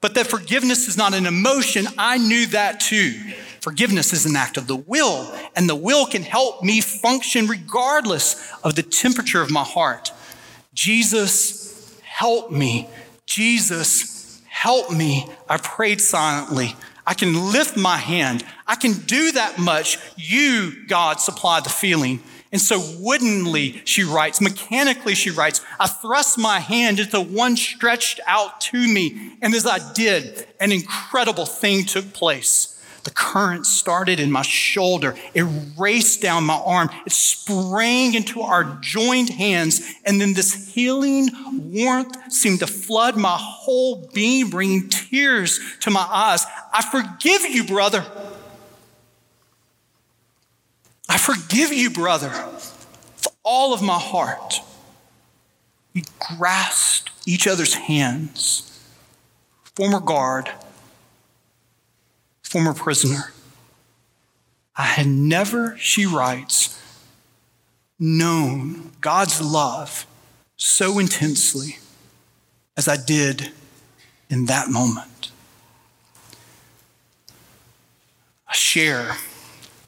But 0.00 0.16
that 0.16 0.26
forgiveness 0.26 0.88
is 0.88 0.96
not 0.96 1.14
an 1.14 1.24
emotion, 1.24 1.86
I 1.96 2.18
knew 2.18 2.46
that 2.46 2.80
too. 2.80 3.12
Forgiveness 3.60 4.12
is 4.12 4.26
an 4.26 4.34
act 4.34 4.56
of 4.56 4.66
the 4.66 4.74
will, 4.74 5.32
and 5.54 5.68
the 5.68 5.76
will 5.76 6.06
can 6.06 6.24
help 6.24 6.64
me 6.64 6.80
function 6.80 7.46
regardless 7.46 8.52
of 8.64 8.74
the 8.74 8.82
temperature 8.82 9.40
of 9.40 9.52
my 9.52 9.62
heart. 9.62 10.10
Jesus, 10.74 11.96
help 12.02 12.50
me 12.50 12.88
Jesus, 13.26 14.42
help 14.48 14.90
me. 14.90 15.26
I 15.48 15.56
prayed 15.58 16.00
silently. 16.00 16.76
I 17.06 17.14
can 17.14 17.52
lift 17.52 17.76
my 17.76 17.96
hand. 17.96 18.44
I 18.66 18.76
can 18.76 18.92
do 18.92 19.32
that 19.32 19.58
much. 19.58 19.98
You, 20.16 20.86
God, 20.86 21.20
supply 21.20 21.60
the 21.60 21.68
feeling. 21.68 22.20
And 22.50 22.60
so 22.60 22.80
woodenly, 22.98 23.82
she 23.84 24.04
writes, 24.04 24.40
mechanically, 24.40 25.14
she 25.14 25.30
writes, 25.30 25.60
I 25.80 25.88
thrust 25.88 26.38
my 26.38 26.60
hand 26.60 27.00
into 27.00 27.20
one 27.20 27.56
stretched 27.56 28.20
out 28.26 28.60
to 28.62 28.78
me. 28.78 29.36
And 29.42 29.54
as 29.54 29.66
I 29.66 29.92
did, 29.92 30.46
an 30.60 30.70
incredible 30.70 31.46
thing 31.46 31.84
took 31.84 32.12
place. 32.12 32.73
The 33.04 33.10
current 33.10 33.66
started 33.66 34.18
in 34.18 34.32
my 34.32 34.42
shoulder. 34.42 35.14
It 35.34 35.46
raced 35.78 36.22
down 36.22 36.44
my 36.44 36.54
arm. 36.54 36.88
It 37.04 37.12
sprang 37.12 38.14
into 38.14 38.40
our 38.40 38.64
joined 38.80 39.28
hands. 39.28 39.82
And 40.06 40.18
then 40.20 40.32
this 40.32 40.72
healing 40.74 41.28
warmth 41.70 42.32
seemed 42.32 42.60
to 42.60 42.66
flood 42.66 43.16
my 43.16 43.36
whole 43.38 44.08
being, 44.14 44.48
bringing 44.48 44.88
tears 44.88 45.60
to 45.80 45.90
my 45.90 46.06
eyes. 46.10 46.46
I 46.72 46.82
forgive 46.82 47.42
you, 47.42 47.64
brother. 47.64 48.04
I 51.06 51.18
forgive 51.18 51.74
you, 51.74 51.90
brother, 51.90 52.30
with 52.30 53.28
all 53.44 53.74
of 53.74 53.82
my 53.82 53.98
heart. 53.98 54.60
We 55.92 56.04
grasped 56.38 57.10
each 57.26 57.46
other's 57.46 57.74
hands. 57.74 58.70
Former 59.76 60.00
guard, 60.00 60.50
former 62.54 62.72
prisoner. 62.72 63.32
I 64.76 64.84
had 64.84 65.08
never, 65.08 65.76
she 65.76 66.06
writes, 66.06 66.80
known 67.98 68.92
God's 69.00 69.42
love 69.42 70.06
so 70.54 71.00
intensely 71.00 71.78
as 72.76 72.86
I 72.86 72.96
did 72.96 73.50
in 74.30 74.46
that 74.46 74.68
moment. 74.68 75.32
I 78.46 78.54
share 78.54 79.16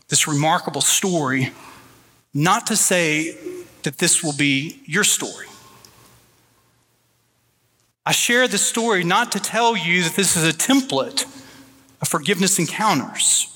this 0.08 0.26
remarkable 0.26 0.80
story 0.80 1.52
not 2.34 2.66
to 2.66 2.76
say 2.76 3.38
that 3.84 3.98
this 3.98 4.24
will 4.24 4.36
be 4.36 4.82
your 4.86 5.04
story. 5.04 5.46
I 8.04 8.10
share 8.10 8.48
this 8.48 8.66
story 8.66 9.04
not 9.04 9.30
to 9.32 9.38
tell 9.38 9.76
you 9.76 10.02
that 10.02 10.16
this 10.16 10.36
is 10.36 10.44
a 10.44 10.52
template 10.52 11.26
of 12.00 12.08
forgiveness 12.08 12.58
encounters. 12.58 13.52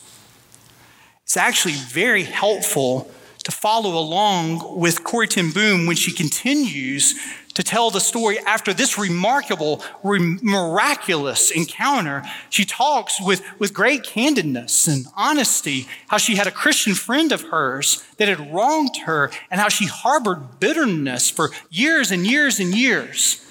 It's 1.24 1.37
actually 1.37 1.74
very 1.74 2.24
helpful 2.24 3.11
to 3.44 3.53
follow 3.53 3.98
along 3.98 4.79
with 4.79 5.05
Corrie 5.05 5.26
ten 5.26 5.50
Boom 5.50 5.87
when 5.87 5.96
she 5.96 6.12
continues 6.12 7.14
to 7.55 7.62
tell 7.62 7.90
the 7.90 8.00
story 8.00 8.38
after 8.40 8.72
this 8.72 8.98
remarkable, 8.98 9.83
re- 10.03 10.38
miraculous 10.42 11.50
encounter. 11.50 12.22
She 12.48 12.64
talks 12.64 13.20
with, 13.20 13.42
with 13.59 13.74
great 13.74 14.03
candidness 14.03 14.87
and 14.87 15.07
honesty 15.16 15.88
how 16.09 16.18
she 16.18 16.37
had 16.37 16.46
a 16.46 16.53
Christian 16.53 16.94
friend 16.94 17.33
of 17.33 17.42
hers 17.42 18.05
that 18.18 18.29
had 18.29 18.53
wronged 18.53 18.96
her 19.05 19.31
and 19.50 19.61
how 19.61 19.68
she 19.68 19.87
harbored 19.87 20.61
bitterness 20.61 21.31
for 21.31 21.50
years 21.70 22.11
and 22.11 22.26
years 22.26 22.61
and 22.61 22.74
years. 22.74 23.44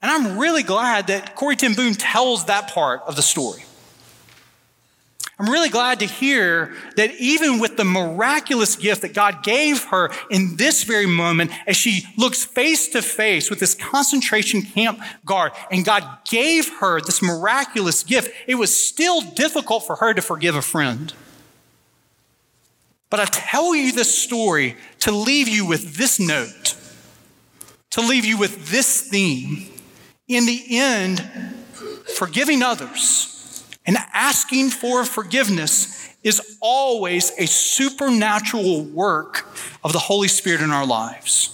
And 0.00 0.10
I'm 0.10 0.38
really 0.38 0.64
glad 0.64 1.06
that 1.08 1.36
Corrie 1.36 1.56
ten 1.56 1.74
Boom 1.74 1.94
tells 1.94 2.46
that 2.46 2.70
part 2.70 3.02
of 3.06 3.16
the 3.16 3.22
story. 3.22 3.62
I'm 5.42 5.50
really 5.50 5.70
glad 5.70 5.98
to 5.98 6.06
hear 6.06 6.72
that 6.94 7.16
even 7.16 7.58
with 7.58 7.76
the 7.76 7.84
miraculous 7.84 8.76
gift 8.76 9.02
that 9.02 9.12
God 9.12 9.42
gave 9.42 9.82
her 9.86 10.12
in 10.30 10.54
this 10.54 10.84
very 10.84 11.06
moment, 11.06 11.50
as 11.66 11.76
she 11.76 12.06
looks 12.16 12.44
face 12.44 12.86
to 12.90 13.02
face 13.02 13.50
with 13.50 13.58
this 13.58 13.74
concentration 13.74 14.62
camp 14.62 15.00
guard, 15.26 15.50
and 15.68 15.84
God 15.84 16.04
gave 16.30 16.68
her 16.78 17.00
this 17.00 17.20
miraculous 17.20 18.04
gift, 18.04 18.30
it 18.46 18.54
was 18.54 18.80
still 18.80 19.20
difficult 19.20 19.84
for 19.84 19.96
her 19.96 20.14
to 20.14 20.22
forgive 20.22 20.54
a 20.54 20.62
friend. 20.62 21.12
But 23.10 23.18
I 23.18 23.24
tell 23.24 23.74
you 23.74 23.90
this 23.90 24.16
story 24.16 24.76
to 25.00 25.10
leave 25.10 25.48
you 25.48 25.66
with 25.66 25.96
this 25.96 26.20
note, 26.20 26.76
to 27.90 28.00
leave 28.00 28.24
you 28.24 28.38
with 28.38 28.68
this 28.68 29.08
theme. 29.08 29.66
In 30.28 30.46
the 30.46 30.78
end, 30.78 31.20
forgiving 32.14 32.62
others 32.62 33.31
and 33.86 33.96
asking 34.12 34.70
for 34.70 35.04
forgiveness 35.04 36.08
is 36.22 36.58
always 36.60 37.32
a 37.38 37.46
supernatural 37.46 38.84
work 38.84 39.46
of 39.82 39.92
the 39.92 39.98
Holy 39.98 40.28
Spirit 40.28 40.60
in 40.60 40.70
our 40.70 40.86
lives. 40.86 41.48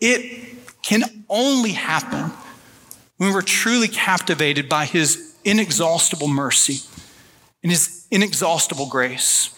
It 0.00 0.56
can 0.82 1.24
only 1.28 1.72
happen 1.72 2.32
when 3.18 3.32
we're 3.32 3.42
truly 3.42 3.86
captivated 3.86 4.68
by 4.68 4.84
His 4.84 5.36
inexhaustible 5.44 6.28
mercy 6.28 6.80
and 7.62 7.70
His 7.70 8.06
inexhaustible 8.10 8.88
grace. 8.88 9.50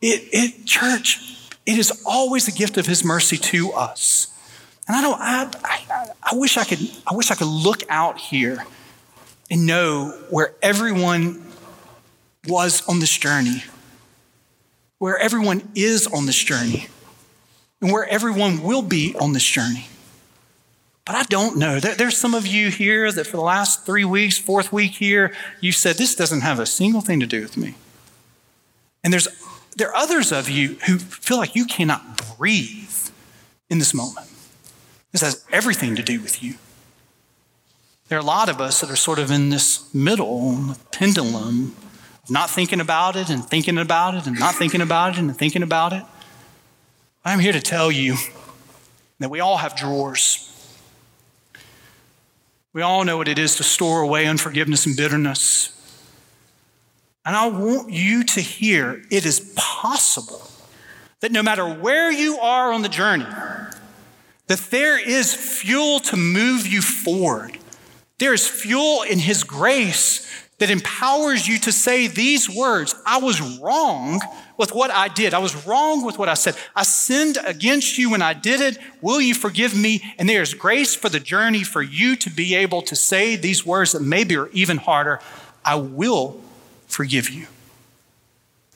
It, 0.00 0.28
it, 0.32 0.66
church, 0.66 1.48
it 1.66 1.78
is 1.78 2.02
always 2.04 2.48
a 2.48 2.52
gift 2.52 2.78
of 2.78 2.86
His 2.86 3.04
mercy 3.04 3.36
to 3.36 3.72
us. 3.72 4.26
And 4.88 4.96
I 4.96 5.02
don't, 5.02 5.20
I, 5.20 5.50
I, 5.64 6.06
I 6.32 6.36
wish 6.36 6.56
I 6.56 6.64
could, 6.64 6.80
I 7.06 7.14
wish 7.14 7.30
I 7.30 7.36
could 7.36 7.46
look 7.46 7.84
out 7.88 8.18
here 8.18 8.64
and 9.50 9.66
know 9.66 10.16
where 10.30 10.54
everyone 10.62 11.46
was 12.46 12.86
on 12.88 13.00
this 13.00 13.16
journey, 13.16 13.64
where 14.98 15.18
everyone 15.18 15.68
is 15.74 16.06
on 16.06 16.26
this 16.26 16.38
journey, 16.38 16.86
and 17.80 17.92
where 17.92 18.06
everyone 18.08 18.62
will 18.62 18.82
be 18.82 19.14
on 19.18 19.32
this 19.32 19.44
journey. 19.44 19.88
But 21.04 21.16
I 21.16 21.22
don't 21.24 21.56
know. 21.56 21.80
There's 21.80 22.16
some 22.16 22.34
of 22.34 22.46
you 22.46 22.70
here 22.70 23.10
that 23.10 23.26
for 23.26 23.36
the 23.36 23.42
last 23.42 23.84
three 23.84 24.04
weeks, 24.04 24.38
fourth 24.38 24.72
week 24.72 24.92
here, 24.92 25.34
you 25.60 25.72
said, 25.72 25.96
This 25.96 26.14
doesn't 26.14 26.42
have 26.42 26.60
a 26.60 26.66
single 26.66 27.00
thing 27.00 27.18
to 27.20 27.26
do 27.26 27.42
with 27.42 27.56
me. 27.56 27.74
And 29.02 29.12
there's, 29.12 29.26
there 29.76 29.88
are 29.88 29.96
others 29.96 30.30
of 30.30 30.48
you 30.48 30.76
who 30.86 30.98
feel 30.98 31.38
like 31.38 31.56
you 31.56 31.64
cannot 31.64 32.36
breathe 32.36 33.10
in 33.68 33.78
this 33.78 33.92
moment. 33.92 34.28
This 35.10 35.22
has 35.22 35.44
everything 35.50 35.96
to 35.96 36.02
do 36.02 36.20
with 36.20 36.42
you. 36.42 36.54
There 38.10 38.18
are 38.18 38.22
a 38.22 38.24
lot 38.24 38.48
of 38.48 38.60
us 38.60 38.80
that 38.80 38.90
are 38.90 38.96
sort 38.96 39.20
of 39.20 39.30
in 39.30 39.50
this 39.50 39.94
middle 39.94 40.74
pendulum 40.90 41.76
of 42.24 42.28
not 42.28 42.50
thinking 42.50 42.80
about 42.80 43.14
it 43.14 43.30
and 43.30 43.44
thinking 43.44 43.78
about 43.78 44.16
it 44.16 44.26
and 44.26 44.36
not 44.36 44.56
thinking 44.56 44.80
about 44.80 45.12
it 45.12 45.20
and 45.20 45.36
thinking 45.36 45.62
about 45.62 45.92
it. 45.92 46.02
I'm 47.24 47.38
here 47.38 47.52
to 47.52 47.60
tell 47.60 47.88
you 47.92 48.16
that 49.20 49.30
we 49.30 49.38
all 49.38 49.58
have 49.58 49.76
drawers. 49.76 50.48
We 52.72 52.82
all 52.82 53.04
know 53.04 53.16
what 53.16 53.28
it 53.28 53.38
is 53.38 53.54
to 53.56 53.62
store 53.62 54.00
away 54.00 54.26
unforgiveness 54.26 54.86
and 54.86 54.96
bitterness. 54.96 55.72
And 57.24 57.36
I 57.36 57.46
want 57.46 57.92
you 57.92 58.24
to 58.24 58.40
hear 58.40 59.04
it 59.12 59.24
is 59.24 59.54
possible 59.54 60.42
that 61.20 61.30
no 61.30 61.44
matter 61.44 61.64
where 61.64 62.10
you 62.10 62.38
are 62.38 62.72
on 62.72 62.82
the 62.82 62.88
journey, 62.88 63.26
that 64.48 64.58
there 64.72 64.98
is 64.98 65.32
fuel 65.32 66.00
to 66.00 66.16
move 66.16 66.66
you 66.66 66.82
forward. 66.82 67.56
There 68.20 68.34
is 68.34 68.46
fuel 68.46 69.02
in 69.02 69.18
His 69.18 69.44
grace 69.44 70.26
that 70.58 70.70
empowers 70.70 71.48
you 71.48 71.58
to 71.60 71.72
say 71.72 72.06
these 72.06 72.50
words 72.50 72.94
I 73.06 73.18
was 73.18 73.40
wrong 73.58 74.20
with 74.58 74.74
what 74.74 74.90
I 74.90 75.08
did. 75.08 75.32
I 75.32 75.38
was 75.38 75.66
wrong 75.66 76.04
with 76.04 76.18
what 76.18 76.28
I 76.28 76.34
said. 76.34 76.54
I 76.76 76.82
sinned 76.82 77.38
against 77.46 77.96
you 77.96 78.10
when 78.10 78.20
I 78.20 78.34
did 78.34 78.60
it. 78.60 78.78
Will 79.00 79.22
you 79.22 79.32
forgive 79.32 79.74
me? 79.74 80.14
And 80.18 80.28
there's 80.28 80.52
grace 80.52 80.94
for 80.94 81.08
the 81.08 81.18
journey 81.18 81.64
for 81.64 81.80
you 81.80 82.14
to 82.16 82.28
be 82.28 82.54
able 82.56 82.82
to 82.82 82.94
say 82.94 83.36
these 83.36 83.64
words 83.64 83.92
that 83.92 84.02
maybe 84.02 84.36
are 84.36 84.50
even 84.50 84.76
harder 84.76 85.20
I 85.64 85.76
will 85.76 86.40
forgive 86.88 87.30
you. 87.30 87.46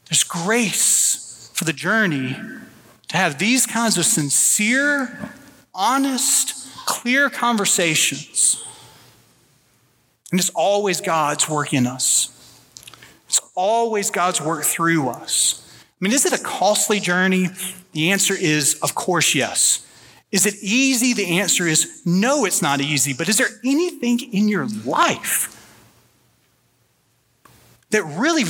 There's 0.08 0.24
grace 0.24 1.50
for 1.52 1.64
the 1.64 1.72
journey 1.74 2.34
to 3.08 3.16
have 3.16 3.38
these 3.38 3.66
kinds 3.66 3.98
of 3.98 4.06
sincere, 4.06 5.32
honest, 5.74 6.66
clear 6.86 7.28
conversations 7.28 8.64
and 10.34 10.40
it's 10.40 10.50
always 10.50 11.00
God's 11.00 11.48
work 11.48 11.72
in 11.72 11.86
us. 11.86 12.28
It's 13.28 13.40
always 13.54 14.10
God's 14.10 14.40
work 14.40 14.64
through 14.64 15.08
us. 15.08 15.64
I 15.92 16.04
mean, 16.04 16.12
is 16.12 16.26
it 16.26 16.32
a 16.32 16.42
costly 16.42 16.98
journey? 16.98 17.50
The 17.92 18.10
answer 18.10 18.34
is, 18.34 18.74
of 18.82 18.96
course, 18.96 19.36
yes. 19.36 19.86
Is 20.32 20.44
it 20.44 20.56
easy? 20.60 21.12
The 21.12 21.38
answer 21.38 21.68
is, 21.68 22.02
no, 22.04 22.46
it's 22.46 22.60
not 22.60 22.80
easy. 22.80 23.12
But 23.12 23.28
is 23.28 23.36
there 23.38 23.46
anything 23.64 24.18
in 24.34 24.48
your 24.48 24.66
life 24.84 25.52
that 27.90 28.02
really 28.02 28.42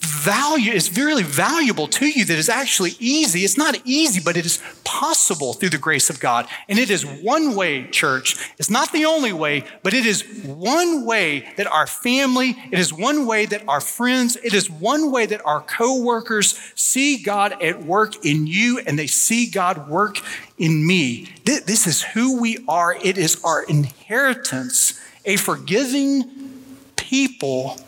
value 0.00 0.72
is 0.72 0.96
really 0.96 1.22
valuable 1.22 1.86
to 1.88 2.06
you 2.06 2.24
that 2.24 2.38
is 2.38 2.48
actually 2.48 2.92
easy. 2.98 3.40
It's 3.40 3.58
not 3.58 3.76
easy, 3.84 4.22
but 4.24 4.38
it 4.38 4.46
is 4.46 4.56
possible 5.00 5.54
through 5.54 5.70
the 5.70 5.78
grace 5.78 6.10
of 6.10 6.20
God. 6.20 6.46
And 6.68 6.78
it 6.78 6.90
is 6.90 7.06
one 7.06 7.54
way, 7.54 7.86
church. 7.88 8.36
It's 8.58 8.68
not 8.68 8.92
the 8.92 9.06
only 9.06 9.32
way, 9.32 9.64
but 9.82 9.94
it 9.94 10.04
is 10.04 10.22
one 10.44 11.06
way 11.06 11.50
that 11.56 11.66
our 11.66 11.86
family, 11.86 12.54
it 12.70 12.78
is 12.78 12.92
one 12.92 13.24
way 13.24 13.46
that 13.46 13.66
our 13.66 13.80
friends, 13.80 14.36
it 14.36 14.52
is 14.52 14.68
one 14.68 15.10
way 15.10 15.24
that 15.24 15.40
our 15.46 15.62
coworkers 15.62 16.54
see 16.74 17.22
God 17.22 17.62
at 17.62 17.82
work 17.82 18.26
in 18.26 18.46
you 18.46 18.78
and 18.86 18.98
they 18.98 19.06
see 19.06 19.48
God 19.48 19.88
work 19.88 20.18
in 20.58 20.86
me. 20.86 21.32
This 21.46 21.86
is 21.86 22.02
who 22.02 22.38
we 22.38 22.58
are. 22.68 22.94
It 23.02 23.16
is 23.16 23.42
our 23.42 23.62
inheritance. 23.62 25.00
A 25.24 25.36
forgiving 25.36 26.52
people 26.96 27.78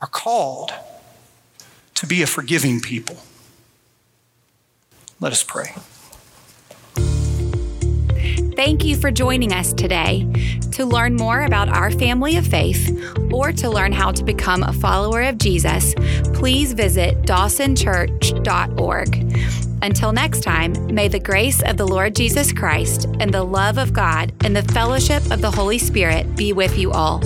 are 0.00 0.08
called 0.08 0.72
to 1.96 2.06
be 2.06 2.22
a 2.22 2.26
forgiving 2.26 2.80
people. 2.80 3.18
Let 5.20 5.32
us 5.32 5.42
pray. 5.42 5.74
Thank 8.56 8.84
you 8.84 8.96
for 8.96 9.10
joining 9.10 9.52
us 9.52 9.72
today. 9.72 10.26
To 10.72 10.84
learn 10.84 11.16
more 11.16 11.42
about 11.42 11.68
our 11.68 11.90
family 11.90 12.36
of 12.36 12.46
faith 12.46 12.90
or 13.32 13.52
to 13.52 13.70
learn 13.70 13.92
how 13.92 14.12
to 14.12 14.24
become 14.24 14.62
a 14.62 14.72
follower 14.72 15.22
of 15.22 15.38
Jesus, 15.38 15.94
please 16.34 16.72
visit 16.72 17.22
dawsonchurch.org. 17.22 19.40
Until 19.82 20.12
next 20.12 20.42
time, 20.42 20.94
may 20.94 21.08
the 21.08 21.18
grace 21.18 21.62
of 21.62 21.78
the 21.78 21.86
Lord 21.86 22.14
Jesus 22.14 22.52
Christ 22.52 23.06
and 23.18 23.32
the 23.32 23.44
love 23.44 23.78
of 23.78 23.92
God 23.92 24.32
and 24.44 24.54
the 24.54 24.62
fellowship 24.62 25.30
of 25.30 25.40
the 25.40 25.50
Holy 25.50 25.78
Spirit 25.78 26.36
be 26.36 26.52
with 26.52 26.76
you 26.76 26.92
all. 26.92 27.20